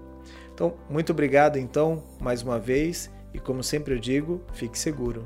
Então, 0.54 0.76
muito 0.88 1.12
obrigado 1.12 1.58
então 1.58 2.04
mais 2.20 2.44
uma 2.44 2.60
vez 2.60 3.10
e 3.38 3.40
como 3.40 3.64
sempre 3.64 3.94
eu 3.94 4.00
digo, 4.00 4.42
fique 4.52 4.80
seguro. 4.80 5.22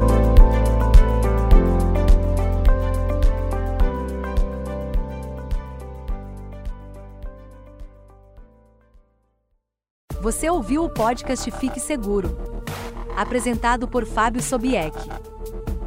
Você 10.21 10.49
ouviu 10.49 10.83
o 10.83 10.89
podcast 10.89 11.49
Fique 11.51 11.79
Seguro, 11.79 12.37
apresentado 13.15 13.87
por 13.87 14.05
Fábio 14.05 14.43
Sobieck. 14.43 14.97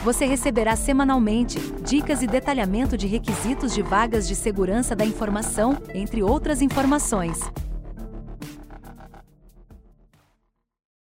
Você 0.02 0.24
receberá 0.24 0.76
semanalmente 0.76 1.58
dicas 1.82 2.22
e 2.22 2.26
detalhamento 2.26 2.96
de 2.96 3.06
requisitos 3.06 3.74
de 3.74 3.82
vagas 3.82 4.26
de 4.26 4.34
segurança 4.34 4.96
da 4.96 5.04
informação, 5.04 5.76
entre 5.94 6.22
outras 6.22 6.62
informações. 6.62 7.38